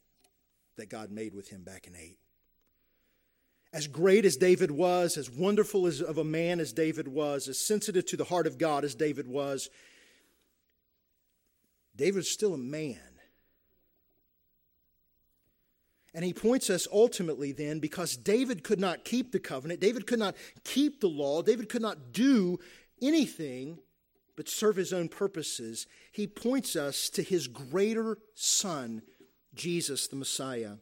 that 0.78 0.90
God 0.90 1.12
made 1.12 1.34
with 1.34 1.50
him 1.50 1.64
back 1.64 1.88
in 1.88 1.96
8. 1.96 2.18
As 3.74 3.88
great 3.88 4.26
as 4.26 4.38
David 4.38 4.72
was, 4.72 5.18
as 5.18 5.30
wonderful 5.30 5.86
as 5.86 6.02
of 6.02 6.18
a 6.18 6.24
man 6.24 6.60
as 6.60 6.72
David 6.72 7.08
was, 7.08 7.48
as 7.48 7.60
sensitive 7.60 8.06
to 8.06 8.18
the 8.18 8.24
heart 8.24 8.48
of 8.48 8.58
God 8.58 8.86
as 8.86 8.96
David 8.96 9.28
was, 9.28 9.68
David 9.68 9.82
David's 11.98 12.30
still 12.30 12.54
a 12.54 12.58
man. 12.58 13.00
And 16.14 16.24
he 16.24 16.34
points 16.34 16.70
us 16.70 16.88
ultimately 16.92 17.52
then, 17.52 17.80
because 17.80 18.16
David 18.16 18.64
could 18.64 18.80
not 18.80 19.04
keep 19.04 19.32
the 19.32 19.40
covenant, 19.40 19.82
David 19.82 20.08
could 20.08 20.20
not 20.20 20.36
keep 20.64 21.02
the 21.02 21.10
law, 21.10 21.42
David 21.42 21.68
could 21.68 21.82
not 21.82 22.14
do 22.14 22.58
anything 23.02 23.80
but 24.38 24.50
serve 24.50 24.76
his 24.76 24.92
own 24.92 25.08
purposes. 25.08 25.88
He 26.12 26.28
points 26.28 26.76
us 26.76 27.10
to 27.12 27.24
his 27.24 27.48
greater 27.48 28.18
son, 28.34 29.02
Jesus 29.56 30.08
the 30.08 30.16
Messiah, 30.16 30.74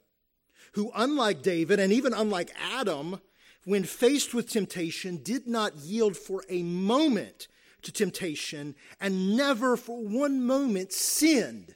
who, 0.74 0.92
unlike 0.96 1.42
David 1.42 1.80
and 1.80 1.94
even 1.94 2.14
unlike 2.14 2.52
Adam, 2.60 3.20
when 3.66 3.84
faced 3.84 4.34
with 4.34 4.50
temptation, 4.50 5.18
did 5.18 5.48
not 5.48 5.78
yield 5.78 6.18
for 6.18 6.44
a 6.50 6.64
moment 6.64 7.48
to 7.84 7.92
temptation 7.92 8.76
and 9.00 9.38
never 9.38 9.78
for 9.78 10.04
one 10.04 10.44
moment 10.46 10.92
sinned. 10.92 11.76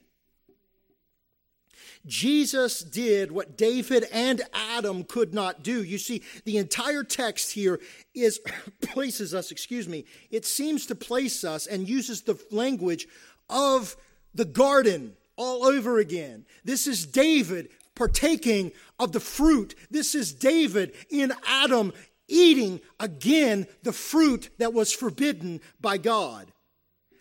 Jesus 2.06 2.82
did 2.82 3.32
what 3.32 3.58
David 3.58 4.06
and 4.14 4.42
Adam 4.54 5.04
could 5.04 5.34
not 5.34 5.62
do. 5.62 5.84
You 5.84 5.98
see, 5.98 6.24
the 6.46 6.58
entire 6.58 7.04
text 7.04 7.52
here 7.52 7.80
is 8.16 8.40
places 8.82 9.36
us, 9.36 9.52
excuse 9.52 9.88
me, 9.88 10.06
it 10.32 10.46
seems 10.46 10.86
to 10.88 10.96
place 10.96 11.44
us 11.44 11.68
and 11.68 11.88
uses 11.88 12.22
the 12.22 12.40
language 12.50 13.08
of 13.50 13.98
the 14.34 14.46
garden 14.46 15.18
all 15.38 15.66
over 15.66 16.00
again. 16.00 16.46
This 16.66 16.88
is 16.88 17.06
David 17.06 17.70
partaking 17.96 18.72
of 19.00 19.12
the 19.12 19.20
fruit. 19.20 19.76
This 19.90 20.16
is 20.16 20.34
David 20.34 20.94
in 21.10 21.32
Adam 21.48 21.94
eating 22.28 22.82
again 23.00 23.68
the 23.84 23.94
fruit 23.94 24.50
that 24.58 24.74
was 24.74 24.92
forbidden 24.92 25.62
by 25.80 25.98
God. 25.98 26.52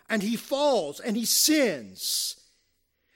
And 0.09 0.23
he 0.23 0.37
falls 0.37 1.01
and 1.01 1.17
he 1.17 1.25
sins. 1.25 2.37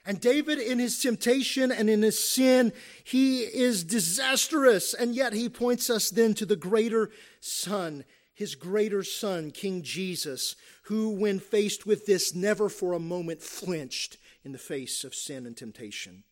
And 0.07 0.21
David, 0.21 0.59
in 0.59 0.79
his 0.79 1.01
temptation 1.01 1.71
and 1.71 1.91
in 1.91 2.03
his 2.03 2.19
sin, 2.19 2.73
he 3.05 3.43
is 3.43 3.85
disastrous. 3.85 4.95
And 4.95 5.15
yet 5.15 5.33
he 5.33 5.49
points 5.49 5.91
us 5.91 6.11
then 6.11 6.35
to 6.35 6.47
the 6.47 6.57
greater 6.57 7.11
Son, 7.41 8.05
his 8.35 8.55
greater 8.55 9.05
Son, 9.05 9.51
King 9.51 9.83
Jesus, 9.83 10.57
who, 10.85 11.11
when 11.11 11.39
faced 11.39 11.87
with 11.87 12.07
this, 12.07 12.35
never 12.35 12.69
for 12.69 12.93
a 12.93 12.99
moment 12.99 13.43
flinched 13.43 14.17
in 14.45 14.53
the 14.53 14.59
face 14.59 15.05
of 15.05 15.15
sin 15.15 15.47
and 15.47 15.57
temptation. 15.57 16.25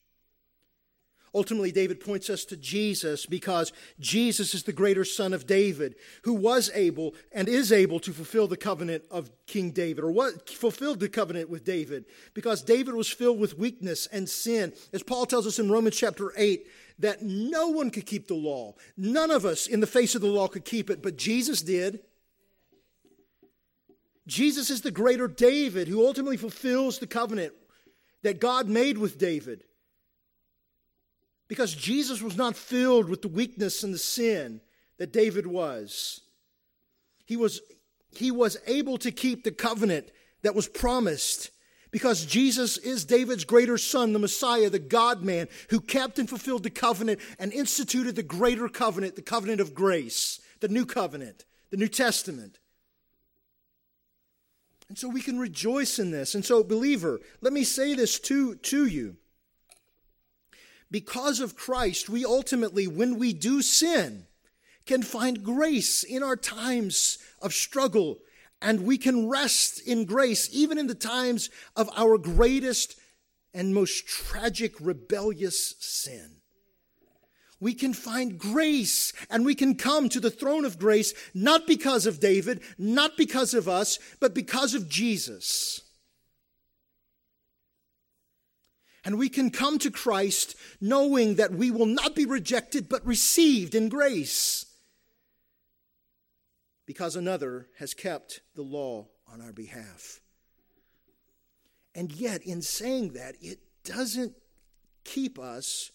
Ultimately, 1.35 1.73
David 1.73 2.01
points 2.01 2.31
us 2.31 2.44
to 2.47 2.57
Jesus 2.57 3.27
because 3.27 3.73
Jesus 4.01 4.55
is 4.55 4.62
the 4.62 4.73
greater 4.73 5.05
son 5.05 5.35
of 5.35 5.47
David 5.47 5.97
who 6.23 6.33
was 6.33 6.71
able 6.75 7.14
and 7.33 7.49
is 7.49 7.71
able 7.71 8.01
to 8.01 8.12
fulfill 8.12 8.49
the 8.49 8.57
covenant 8.57 9.05
of 9.11 9.31
King 9.47 9.71
David 9.71 10.05
or 10.05 10.11
what 10.11 10.49
fulfilled 10.49 11.01
the 11.01 11.09
covenant 11.09 11.51
with 11.51 11.64
David 11.64 12.07
because 12.33 12.62
David 12.62 12.94
was 12.94 13.11
filled 13.11 13.38
with 13.38 13.59
weakness 13.59 14.07
and 14.07 14.29
sin. 14.29 14.73
As 14.92 15.03
Paul 15.03 15.27
tells 15.27 15.47
us 15.47 15.59
in 15.59 15.71
Romans 15.71 15.97
chapter 15.97 16.33
8, 16.37 16.66
that 17.01 17.23
no 17.23 17.68
one 17.68 17.90
could 17.90 18.07
keep 18.07 18.27
the 18.27 18.35
law. 18.35 18.75
None 18.97 19.31
of 19.31 19.44
us 19.44 19.66
in 19.66 19.81
the 19.81 19.87
face 19.87 20.14
of 20.14 20.21
the 20.21 20.27
law 20.27 20.49
could 20.49 20.64
keep 20.64 20.90
it, 20.90 21.03
but 21.03 21.16
Jesus 21.16 21.62
did. 21.62 22.01
Jesus 24.27 24.68
is 24.68 24.83
the 24.83 24.90
greater 24.90 25.29
David 25.29 25.88
who 25.88 26.05
ultimately 26.05 26.37
fulfills 26.37 26.99
the 26.99 27.07
covenant 27.07 27.53
that 28.22 28.40
God 28.40 28.68
made 28.68 28.98
with 28.98 29.18
David. 29.18 29.64
Because 31.48 31.74
Jesus 31.74 32.20
was 32.20 32.37
not 32.37 32.57
filled 32.57 33.09
with 33.09 33.22
the 33.22 33.28
weakness 33.28 33.83
and 33.83 33.94
the 33.94 33.98
sin 33.98 34.61
that 34.98 35.12
David 35.12 35.46
was. 35.46 36.20
He 37.24 37.37
was, 37.37 37.61
he 38.11 38.31
was 38.31 38.59
able 38.66 38.98
to 38.98 39.11
keep 39.11 39.44
the 39.44 39.50
covenant 39.50 40.11
that 40.42 40.54
was 40.54 40.68
promised 40.68 41.50
because 41.90 42.26
Jesus 42.26 42.76
is 42.76 43.04
David's 43.04 43.44
greater 43.44 43.78
son, 43.78 44.12
the 44.12 44.18
Messiah, 44.18 44.68
the 44.68 44.78
God 44.78 45.22
man, 45.22 45.48
who 45.70 45.81
kept 45.81 46.18
and 46.18 46.28
fulfilled 46.28 46.62
the 46.62 46.70
covenant 46.70 47.20
and 47.38 47.52
instituted 47.52 48.14
the 48.14 48.22
greater 48.22 48.68
covenant, 48.68 49.16
the 49.16 49.22
covenant 49.22 49.61
of 49.61 49.74
grace, 49.74 50.40
the 50.61 50.68
new 50.68 50.85
covenant, 50.85 51.44
the 51.70 51.76
New 51.76 51.88
Testament. 51.88 52.59
And 54.88 54.96
so 54.96 55.09
we 55.09 55.20
can 55.20 55.38
rejoice 55.38 55.98
in 55.98 56.11
this. 56.11 56.35
And 56.35 56.44
so, 56.44 56.64
believer, 56.64 57.20
let 57.40 57.53
me 57.53 57.64
say 57.64 57.94
this 57.94 58.18
to, 58.20 58.55
to 58.57 58.87
you. 58.87 59.16
Because 60.90 61.40
of 61.40 61.57
Christ, 61.57 62.09
we 62.09 62.24
ultimately, 62.24 62.87
when 62.87 63.18
we 63.18 63.35
do 63.35 63.61
sin, 63.61 64.27
can 64.87 65.03
find 65.03 65.44
grace 65.44 66.03
in 66.03 66.22
our 66.22 66.37
times 66.37 67.18
of 67.42 67.53
struggle, 67.53 68.18
and 68.62 68.87
we 68.87 68.96
can 68.96 69.29
rest 69.29 69.87
in 69.87 70.07
grace 70.07 70.48
even 70.51 70.79
in 70.79 70.87
the 70.87 70.94
times 70.94 71.51
of 71.77 71.90
our 71.94 72.16
greatest 72.16 72.98
and 73.53 73.74
most 73.74 74.07
tragic 74.07 74.74
rebellious 74.81 75.74
sin. 75.79 76.38
We 77.61 77.75
can 77.75 77.92
find 77.92 78.38
grace 78.38 79.12
and 79.31 79.44
we 79.44 79.55
can 79.55 79.75
come 79.75 80.09
to 80.11 80.21
the 80.21 80.31
throne 80.31 80.64
of 80.64 80.79
grace 80.79 81.12
not 81.35 81.66
because 81.66 82.07
of 82.07 82.21
David, 82.21 82.61
not 82.79 83.16
because 83.16 83.53
of 83.53 83.68
us, 83.68 83.99
but 84.21 84.35
because 84.35 84.75
of 84.75 84.88
Jesus. 84.88 85.81
And 89.05 89.18
we 89.18 89.29
can 89.29 89.51
come 89.51 89.79
to 89.81 89.90
Christ 89.90 90.55
knowing 90.81 91.37
that 91.37 91.53
we 91.53 91.71
will 91.71 91.87
not 91.87 92.14
be 92.14 92.27
rejected, 92.27 92.88
but 92.88 93.05
received 93.07 93.75
in 93.75 93.88
grace 93.88 94.66
because 96.88 97.16
another 97.16 97.68
has 97.79 97.92
kept 97.92 98.40
the 98.55 98.62
law 98.62 99.07
on 99.31 99.42
our 99.42 99.53
behalf. 99.53 100.21
And 101.94 102.11
yet, 102.11 102.42
in 102.42 102.62
saying 102.62 103.11
that, 103.12 103.35
it 103.42 103.59
doesn't 103.85 104.33
keep 105.05 105.38
us 105.38 105.90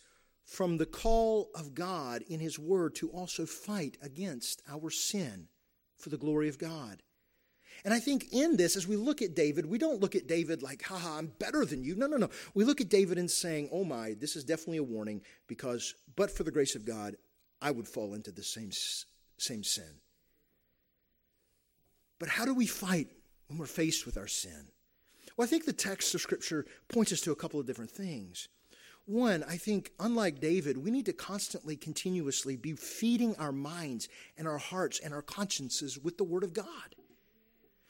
from 0.53 0.77
the 0.77 0.85
call 0.85 1.49
of 1.55 1.73
God 1.73 2.21
in 2.29 2.39
His 2.39 2.59
Word 2.59 2.93
to 2.97 3.09
also 3.09 3.43
fight 3.43 3.97
against 4.03 4.61
our 4.69 4.91
sin 4.91 5.47
for 5.97 6.09
the 6.09 6.17
glory 6.17 6.47
of 6.47 6.59
God. 6.59 7.01
And 7.83 7.91
I 7.91 7.99
think 7.99 8.27
in 8.31 8.55
this, 8.55 8.75
as 8.75 8.87
we 8.87 8.95
look 8.95 9.23
at 9.23 9.33
David, 9.33 9.65
we 9.65 9.79
don't 9.79 9.99
look 9.99 10.15
at 10.15 10.27
David 10.27 10.61
like, 10.61 10.83
haha, 10.83 11.17
I'm 11.17 11.33
better 11.39 11.65
than 11.65 11.83
you. 11.83 11.95
No, 11.95 12.05
no, 12.05 12.17
no. 12.17 12.29
We 12.53 12.65
look 12.65 12.81
at 12.81 12.89
David 12.89 13.17
and 13.17 13.31
saying, 13.31 13.69
oh 13.71 13.83
my, 13.83 14.13
this 14.19 14.35
is 14.35 14.43
definitely 14.43 14.77
a 14.77 14.83
warning 14.83 15.23
because, 15.47 15.95
but 16.15 16.29
for 16.29 16.43
the 16.43 16.51
grace 16.51 16.75
of 16.75 16.85
God, 16.85 17.15
I 17.59 17.71
would 17.71 17.87
fall 17.87 18.13
into 18.13 18.31
the 18.31 18.43
same, 18.43 18.69
same 19.39 19.63
sin. 19.63 20.01
But 22.19 22.29
how 22.29 22.45
do 22.45 22.53
we 22.53 22.67
fight 22.67 23.07
when 23.47 23.57
we're 23.57 23.65
faced 23.65 24.05
with 24.05 24.19
our 24.19 24.27
sin? 24.27 24.67
Well, 25.35 25.47
I 25.47 25.49
think 25.49 25.65
the 25.65 25.73
text 25.73 26.13
of 26.13 26.21
Scripture 26.21 26.67
points 26.89 27.11
us 27.11 27.21
to 27.21 27.31
a 27.31 27.35
couple 27.35 27.59
of 27.59 27.65
different 27.65 27.89
things. 27.89 28.49
One, 29.05 29.43
I 29.43 29.57
think, 29.57 29.91
unlike 29.99 30.39
David, 30.39 30.77
we 30.77 30.89
need 30.89 31.05
to 31.07 31.13
constantly, 31.13 31.75
continuously 31.75 32.55
be 32.55 32.73
feeding 32.73 33.35
our 33.35 33.51
minds 33.51 34.07
and 34.37 34.47
our 34.47 34.57
hearts 34.57 34.99
and 34.99 35.13
our 35.13 35.21
consciences 35.21 35.99
with 35.99 36.17
the 36.17 36.23
Word 36.23 36.43
of 36.43 36.53
God. 36.53 36.95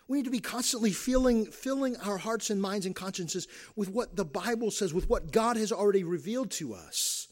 We 0.07 0.17
need 0.17 0.25
to 0.25 0.31
be 0.31 0.39
constantly 0.39 0.91
filling, 0.91 1.45
filling 1.45 1.97
our 1.97 2.17
hearts 2.17 2.49
and 2.49 2.61
minds 2.61 2.85
and 2.85 2.95
consciences 2.95 3.47
with 3.75 3.89
what 3.89 4.15
the 4.15 4.25
Bible 4.25 4.71
says, 4.71 4.93
with 4.93 5.09
what 5.09 5.31
God 5.31 5.55
has 5.55 5.71
already 5.71 6.03
revealed 6.03 6.51
to 6.51 6.73
us. 6.73 7.27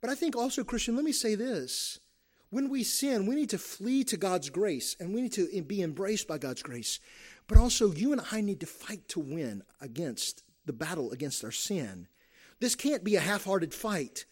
But 0.00 0.10
I 0.10 0.16
think 0.16 0.36
also, 0.36 0.64
Christian, 0.64 0.96
let 0.96 1.04
me 1.04 1.12
say 1.12 1.34
this. 1.34 2.00
When 2.50 2.68
we 2.68 2.82
sin, 2.82 3.26
we 3.26 3.36
need 3.36 3.50
to 3.50 3.58
flee 3.58 4.04
to 4.04 4.16
God's 4.16 4.50
grace 4.50 4.96
and 5.00 5.14
we 5.14 5.22
need 5.22 5.32
to 5.32 5.62
be 5.62 5.82
embraced 5.82 6.28
by 6.28 6.38
God's 6.38 6.62
grace. 6.62 7.00
But 7.46 7.58
also, 7.58 7.92
you 7.92 8.12
and 8.12 8.20
I 8.30 8.40
need 8.40 8.60
to 8.60 8.66
fight 8.66 9.08
to 9.08 9.20
win 9.20 9.62
against 9.80 10.42
the 10.66 10.72
battle 10.72 11.10
against 11.12 11.42
our 11.44 11.50
sin. 11.50 12.06
This 12.60 12.74
can't 12.74 13.04
be 13.04 13.16
a 13.16 13.20
half 13.20 13.44
hearted 13.44 13.74
fight. 13.74 14.24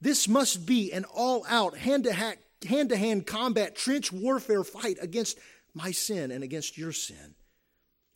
This 0.00 0.28
must 0.28 0.66
be 0.66 0.92
an 0.92 1.04
all 1.04 1.44
out, 1.48 1.76
hand 1.76 2.04
to 2.04 2.96
hand 2.96 3.26
combat, 3.26 3.76
trench 3.76 4.12
warfare 4.12 4.64
fight 4.64 4.98
against 5.00 5.38
my 5.74 5.90
sin 5.90 6.30
and 6.30 6.42
against 6.42 6.78
your 6.78 6.92
sin. 6.92 7.34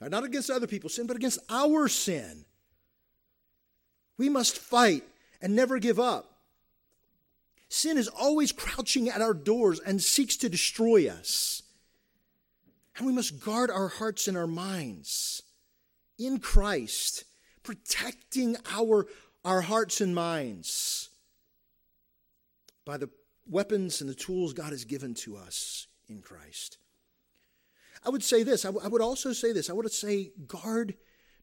Not 0.01 0.25
against 0.25 0.51
other 0.51 0.67
people's 0.67 0.95
sin, 0.95 1.07
but 1.07 1.17
against 1.17 1.39
our 1.49 1.89
sin. 1.89 2.45
We 4.19 4.29
must 4.29 4.59
fight 4.59 5.03
and 5.41 5.57
never 5.57 5.79
give 5.79 5.99
up. 5.99 6.31
Sin 7.69 7.97
is 7.97 8.09
always 8.09 8.53
crouching 8.53 9.09
at 9.09 9.23
our 9.23 9.35
doors 9.35 9.81
and 9.81 10.03
seeks 10.03 10.37
to 10.39 10.49
destroy 10.49 11.09
us. 11.09 11.63
And 12.97 13.07
we 13.07 13.13
must 13.13 13.41
guard 13.41 13.71
our 13.71 13.89
hearts 13.89 14.29
and 14.29 14.37
our 14.37 14.47
minds 14.47 15.43
in 16.19 16.39
Christ, 16.39 17.25
protecting 17.63 18.57
our, 18.71 19.07
our 19.45 19.61
hearts 19.61 20.01
and 20.01 20.15
minds 20.15 21.11
by 22.85 22.97
the 22.97 23.11
weapons 23.47 24.01
and 24.01 24.09
the 24.09 24.15
tools 24.15 24.53
God 24.53 24.71
has 24.71 24.85
given 24.85 25.15
to 25.15 25.37
us 25.37 25.87
in 26.09 26.21
Christ. 26.21 26.79
I 28.05 28.11
would 28.11 28.23
say 28.23 28.43
this. 28.43 28.65
I, 28.65 28.69
w- 28.69 28.85
I 28.85 28.89
would 28.89 29.01
also 29.01 29.33
say 29.33 29.53
this. 29.53 29.71
I 29.71 29.73
would 29.73 29.91
say, 29.91 30.33
guard 30.47 30.95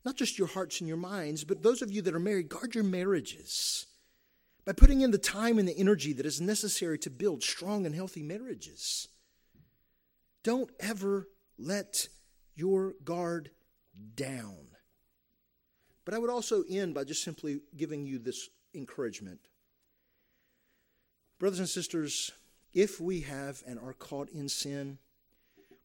not 0.04 0.16
just 0.16 0.38
your 0.38 0.48
hearts 0.48 0.80
and 0.80 0.88
your 0.88 0.98
minds, 0.98 1.44
but 1.44 1.62
those 1.62 1.82
of 1.82 1.92
you 1.92 2.02
that 2.04 2.16
are 2.16 2.20
married, 2.20 2.50
guard 2.50 2.76
your 2.76 2.84
marriages 2.84 3.86
by 4.66 4.74
putting 4.74 5.02
in 5.02 5.12
the 5.12 5.18
time 5.18 5.60
and 5.60 5.68
the 5.68 5.78
energy 5.78 6.14
that 6.14 6.26
is 6.26 6.42
necessary 6.42 6.98
to 7.00 7.10
build 7.10 7.44
strong 7.44 7.86
and 7.86 7.96
healthy 7.96 8.24
marriages. 8.24 9.08
Don't 10.44 10.72
ever 10.80 11.28
let 11.58 12.08
your 12.56 12.96
guard 13.04 13.52
down. 14.16 14.71
But 16.06 16.14
I 16.14 16.18
would 16.18 16.30
also 16.30 16.64
end 16.70 16.94
by 16.94 17.04
just 17.04 17.24
simply 17.24 17.62
giving 17.76 18.06
you 18.06 18.20
this 18.20 18.50
encouragement. 18.74 19.40
Brothers 21.40 21.60
and 21.60 21.70
sisters, 21.70 22.32
if 22.74 23.00
we 23.00 23.22
have 23.22 23.64
and 23.68 23.80
are 23.80 23.94
caught 23.94 24.30
in 24.30 24.48
sin, 24.48 24.98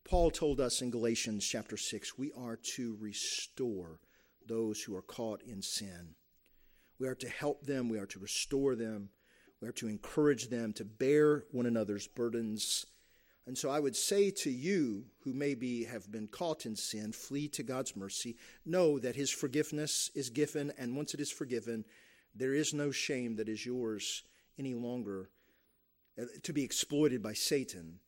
Paul 0.04 0.30
told 0.30 0.60
us 0.60 0.82
in 0.82 0.90
Galatians 0.90 1.44
chapter 1.44 1.76
6, 1.76 2.16
we 2.16 2.30
are 2.38 2.56
to 2.74 2.96
restore 3.00 3.98
those 4.46 4.82
who 4.82 4.94
are 4.94 5.02
caught 5.02 5.42
in 5.42 5.62
sin. 5.62 6.14
We 6.98 7.08
are 7.08 7.14
to 7.16 7.28
help 7.28 7.66
them, 7.66 7.88
we 7.88 7.98
are 7.98 8.06
to 8.06 8.18
restore 8.18 8.76
them, 8.76 9.10
we 9.60 9.68
are 9.68 9.72
to 9.72 9.88
encourage 9.88 10.48
them 10.48 10.72
to 10.74 10.84
bear 10.84 11.44
one 11.50 11.66
another's 11.66 12.06
burdens. 12.06 12.86
And 13.46 13.56
so 13.56 13.70
I 13.70 13.78
would 13.78 13.94
say 13.94 14.30
to 14.30 14.50
you 14.50 15.04
who 15.20 15.32
maybe 15.32 15.84
have 15.84 16.10
been 16.10 16.26
caught 16.26 16.66
in 16.66 16.74
sin, 16.74 17.12
flee 17.12 17.48
to 17.48 17.62
God's 17.62 17.96
mercy. 17.96 18.36
Know 18.64 18.98
that 18.98 19.14
His 19.14 19.30
forgiveness 19.30 20.10
is 20.14 20.30
given, 20.30 20.72
and 20.76 20.96
once 20.96 21.14
it 21.14 21.20
is 21.20 21.30
forgiven, 21.30 21.84
there 22.34 22.54
is 22.54 22.74
no 22.74 22.90
shame 22.90 23.36
that 23.36 23.48
is 23.48 23.64
yours 23.64 24.24
any 24.58 24.74
longer 24.74 25.30
uh, 26.20 26.24
to 26.42 26.52
be 26.52 26.64
exploited 26.64 27.22
by 27.22 27.34
Satan 27.34 28.00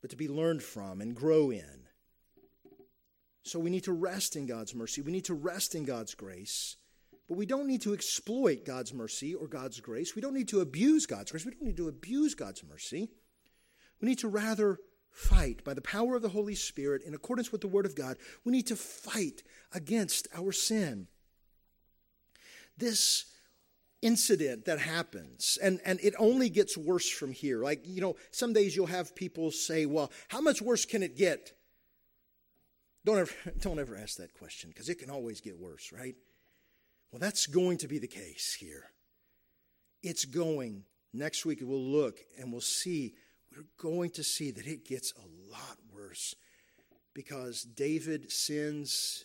but 0.00 0.10
to 0.10 0.16
be 0.16 0.28
learned 0.28 0.62
from 0.62 1.00
and 1.00 1.14
grow 1.14 1.50
in. 1.50 1.86
So 3.42 3.58
we 3.58 3.70
need 3.70 3.84
to 3.84 3.92
rest 3.92 4.36
in 4.36 4.46
God's 4.46 4.74
mercy. 4.74 5.00
We 5.00 5.12
need 5.12 5.24
to 5.26 5.34
rest 5.34 5.74
in 5.74 5.84
God's 5.84 6.14
grace. 6.14 6.76
But 7.28 7.38
we 7.38 7.46
don't 7.46 7.66
need 7.66 7.82
to 7.82 7.94
exploit 7.94 8.64
God's 8.64 8.92
mercy 8.92 9.34
or 9.34 9.46
God's 9.46 9.80
grace. 9.80 10.14
We 10.14 10.22
don't 10.22 10.34
need 10.34 10.48
to 10.48 10.60
abuse 10.60 11.06
God's 11.06 11.30
grace. 11.30 11.44
We 11.44 11.52
don't 11.52 11.62
need 11.62 11.76
to 11.76 11.88
abuse 11.88 12.34
God's 12.34 12.62
mercy. 12.64 13.10
We 14.00 14.08
need 14.08 14.18
to 14.18 14.28
rather 14.28 14.78
fight 15.10 15.64
by 15.64 15.74
the 15.74 15.80
power 15.80 16.16
of 16.16 16.22
the 16.22 16.28
Holy 16.28 16.54
Spirit 16.54 17.02
in 17.02 17.14
accordance 17.14 17.52
with 17.52 17.60
the 17.60 17.68
Word 17.68 17.86
of 17.86 17.94
God. 17.94 18.16
We 18.44 18.52
need 18.52 18.66
to 18.68 18.76
fight 18.76 19.42
against 19.72 20.28
our 20.34 20.52
sin. 20.52 21.08
This 22.76 23.26
incident 24.02 24.64
that 24.64 24.78
happens 24.78 25.58
and 25.62 25.78
and 25.84 26.00
it 26.02 26.14
only 26.18 26.48
gets 26.48 26.74
worse 26.74 27.06
from 27.06 27.32
here 27.32 27.62
like 27.62 27.82
you 27.84 28.00
know 28.00 28.16
some 28.30 28.54
days 28.54 28.74
you'll 28.74 28.86
have 28.86 29.14
people 29.14 29.50
say 29.50 29.84
well 29.84 30.10
how 30.28 30.40
much 30.40 30.62
worse 30.62 30.86
can 30.86 31.02
it 31.02 31.18
get 31.18 31.52
don't 33.04 33.18
ever 33.18 33.34
don't 33.60 33.78
ever 33.78 33.94
ask 33.94 34.16
that 34.16 34.32
question 34.32 34.70
because 34.70 34.88
it 34.88 34.98
can 34.98 35.10
always 35.10 35.42
get 35.42 35.60
worse 35.60 35.92
right 35.92 36.14
well 37.12 37.20
that's 37.20 37.46
going 37.46 37.76
to 37.76 37.86
be 37.86 37.98
the 37.98 38.08
case 38.08 38.56
here 38.58 38.86
it's 40.02 40.24
going. 40.24 40.84
Next 41.12 41.44
week 41.44 41.58
we'll 41.62 41.78
look 41.78 42.20
and 42.38 42.52
we'll 42.52 42.60
see, 42.60 43.14
we're 43.54 43.64
going 43.78 44.10
to 44.10 44.24
see 44.24 44.50
that 44.50 44.66
it 44.66 44.84
gets 44.84 45.12
a 45.12 45.52
lot 45.52 45.78
worse 45.92 46.34
because 47.14 47.62
David 47.62 48.30
sins. 48.30 49.24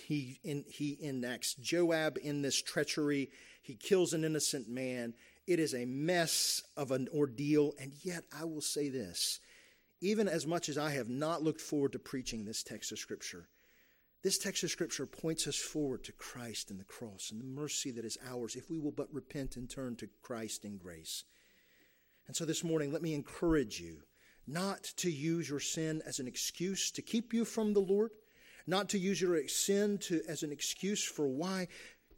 He, 0.00 0.38
in, 0.44 0.64
he 0.68 0.96
enacts 1.02 1.54
Joab 1.54 2.18
in 2.22 2.42
this 2.42 2.62
treachery. 2.62 3.30
He 3.62 3.74
kills 3.74 4.12
an 4.12 4.22
innocent 4.22 4.68
man. 4.68 5.14
It 5.46 5.58
is 5.58 5.74
a 5.74 5.86
mess 5.86 6.62
of 6.76 6.92
an 6.92 7.08
ordeal. 7.12 7.72
And 7.80 7.92
yet, 8.02 8.24
I 8.38 8.44
will 8.44 8.60
say 8.60 8.90
this 8.90 9.40
even 10.00 10.28
as 10.28 10.46
much 10.46 10.68
as 10.68 10.78
I 10.78 10.90
have 10.90 11.08
not 11.08 11.42
looked 11.42 11.60
forward 11.60 11.92
to 11.92 11.98
preaching 11.98 12.44
this 12.44 12.62
text 12.62 12.92
of 12.92 12.98
Scripture, 12.98 13.48
this 14.22 14.38
text 14.38 14.62
of 14.62 14.70
Scripture 14.70 15.06
points 15.06 15.46
us 15.46 15.56
forward 15.56 16.04
to 16.04 16.12
Christ 16.12 16.70
and 16.70 16.78
the 16.78 16.84
cross 16.84 17.30
and 17.30 17.40
the 17.40 17.44
mercy 17.44 17.90
that 17.92 18.04
is 18.04 18.18
ours 18.28 18.56
if 18.56 18.70
we 18.70 18.78
will 18.78 18.92
but 18.92 19.12
repent 19.12 19.56
and 19.56 19.68
turn 19.68 19.96
to 19.96 20.08
Christ 20.22 20.64
in 20.64 20.76
grace. 20.76 21.24
And 22.28 22.36
so 22.36 22.44
this 22.44 22.62
morning, 22.62 22.92
let 22.92 23.02
me 23.02 23.14
encourage 23.14 23.80
you 23.80 24.02
not 24.46 24.84
to 24.96 25.10
use 25.10 25.48
your 25.48 25.60
sin 25.60 26.02
as 26.06 26.20
an 26.20 26.28
excuse 26.28 26.90
to 26.92 27.02
keep 27.02 27.34
you 27.34 27.44
from 27.44 27.72
the 27.72 27.80
Lord, 27.80 28.10
not 28.66 28.88
to 28.90 28.98
use 28.98 29.20
your 29.20 29.46
sin 29.48 29.98
to, 29.98 30.22
as 30.28 30.42
an 30.42 30.52
excuse 30.52 31.02
for 31.02 31.26
why 31.26 31.68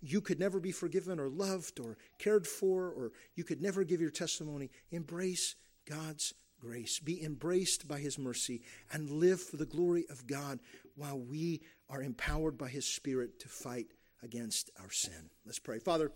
you 0.03 0.20
could 0.20 0.40
never 0.40 0.61
be 0.61 0.73
forgiven 0.73 1.20
or 1.20 1.29
loved 1.29 1.79
or 1.79 1.96
cared 2.18 2.46
for, 2.46 2.88
or 2.88 3.12
you 3.35 3.44
could 3.44 3.62
never 3.62 3.85
give 3.85 4.01
your 4.01 4.11
testimony. 4.11 4.70
Embrace 4.90 5.55
God's 5.88 6.35
grace. 6.61 6.99
Be 6.99 7.23
embraced 7.23 7.88
by 7.88 7.99
His 7.99 8.18
mercy 8.18 8.62
and 8.92 9.11
live 9.11 9.40
for 9.40 9.57
the 9.57 9.66
glory 9.66 10.07
of 10.11 10.27
God 10.27 10.61
while 10.96 11.18
we 11.18 11.62
are 11.88 12.03
empowered 12.03 12.59
by 12.59 12.68
His 12.68 12.87
Spirit 12.87 13.40
to 13.40 13.49
fight 13.49 13.87
against 14.23 14.70
our 14.81 14.90
sin. 14.90 15.31
Let's 15.46 15.59
pray. 15.59 15.79
Father, 15.79 16.12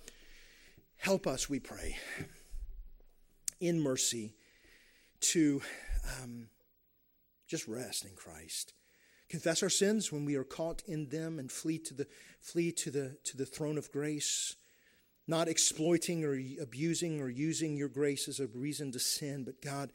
help 0.97 1.27
us, 1.27 1.49
we 1.49 1.61
pray, 1.61 1.97
in 3.61 3.81
mercy 3.81 4.35
to 5.21 5.63
um, 6.23 6.49
just 7.47 7.67
rest 7.69 8.05
in 8.05 8.13
Christ. 8.15 8.75
Confess 9.29 9.63
our 9.63 9.71
sins 9.71 10.13
when 10.13 10.25
we 10.25 10.37
are 10.37 10.45
caught 10.45 10.83
in 10.87 11.09
them 11.09 11.39
and 11.39 11.51
flee 11.51 11.79
to 11.79 11.95
the, 11.95 12.07
flee 12.41 12.73
to 12.73 12.91
the, 12.91 13.17
to 13.25 13.37
the 13.37 13.47
throne 13.47 13.79
of 13.79 13.91
grace 13.91 14.57
not 15.27 15.49
exploiting 15.49 16.25
or 16.25 16.39
abusing 16.61 17.21
or 17.21 17.29
using 17.29 17.77
your 17.77 17.89
grace 17.89 18.29
as 18.29 18.41
a 18.41 18.47
reason 18.49 18.93
to 18.93 18.99
sin, 18.99 19.45
but 19.45 19.63
God, 19.63 19.91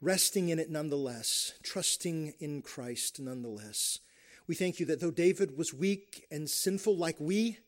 resting 0.00 0.48
in 0.48 0.58
it 0.58 0.70
nonetheless, 0.70 1.52
trusting 1.62 2.34
in 2.40 2.62
Christ 2.62 3.20
nonetheless. 3.20 4.00
We 4.46 4.54
thank 4.54 4.80
you 4.80 4.86
that 4.86 5.00
though 5.00 5.10
David 5.10 5.56
was 5.56 5.74
weak 5.74 6.24
and 6.30 6.48
sinful 6.48 6.96
like 6.96 7.16
we, 7.18 7.58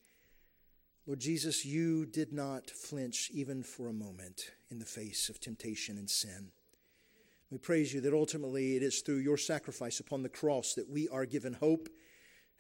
Lord 1.07 1.21
Jesus, 1.21 1.65
you 1.65 2.07
did 2.07 2.33
not 2.33 2.71
flinch 2.71 3.31
even 3.33 3.63
for 3.63 3.89
a 3.89 3.93
moment 3.93 4.51
in 4.71 4.79
the 4.79 4.85
face 4.85 5.29
of 5.29 5.41
temptation 5.41 5.97
and 5.97 6.09
sin. 6.09 6.51
We 7.51 7.59
praise 7.59 7.95
you 7.95 8.01
that 8.03 8.13
ultimately 8.13 8.77
it 8.77 8.83
is 8.83 9.01
through 9.01 9.19
your 9.19 9.39
sacrifice 9.39 10.01
upon 10.01 10.23
the 10.23 10.29
cross 10.29 10.75
that 10.75 10.91
we 10.91 11.09
are 11.09 11.25
given 11.25 11.55
hope 11.55 11.89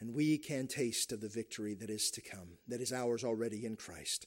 and 0.00 0.14
we 0.14 0.38
can 0.38 0.66
taste 0.66 1.12
of 1.12 1.20
the 1.20 1.28
victory 1.28 1.74
that 1.74 1.90
is 1.90 2.10
to 2.12 2.20
come, 2.20 2.58
that 2.68 2.80
is 2.80 2.92
ours 2.92 3.24
already 3.24 3.66
in 3.66 3.76
Christ. 3.76 4.26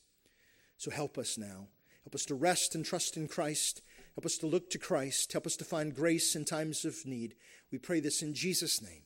So 0.78 0.92
help 0.92 1.18
us 1.18 1.38
now. 1.38 1.68
Help 2.04 2.16
us 2.16 2.26
to 2.26 2.36
rest 2.36 2.76
and 2.76 2.84
trust 2.84 3.16
in 3.16 3.28
Christ. 3.28 3.82
Help 4.16 4.26
us 4.26 4.38
to 4.40 4.48
look 4.48 4.70
to 4.72 4.80
Christ. 4.80 5.32
Help 5.32 5.46
us 5.46 5.56
to 5.58 5.64
find 5.64 5.96
grace 5.96 6.36
in 6.36 6.46
times 6.46 6.84
of 6.86 7.06
need. 7.06 7.36
We 7.72 7.78
pray 7.78 8.00
this 8.00 8.22
in 8.22 8.34
Jesus' 8.34 8.82
name. 8.82 9.04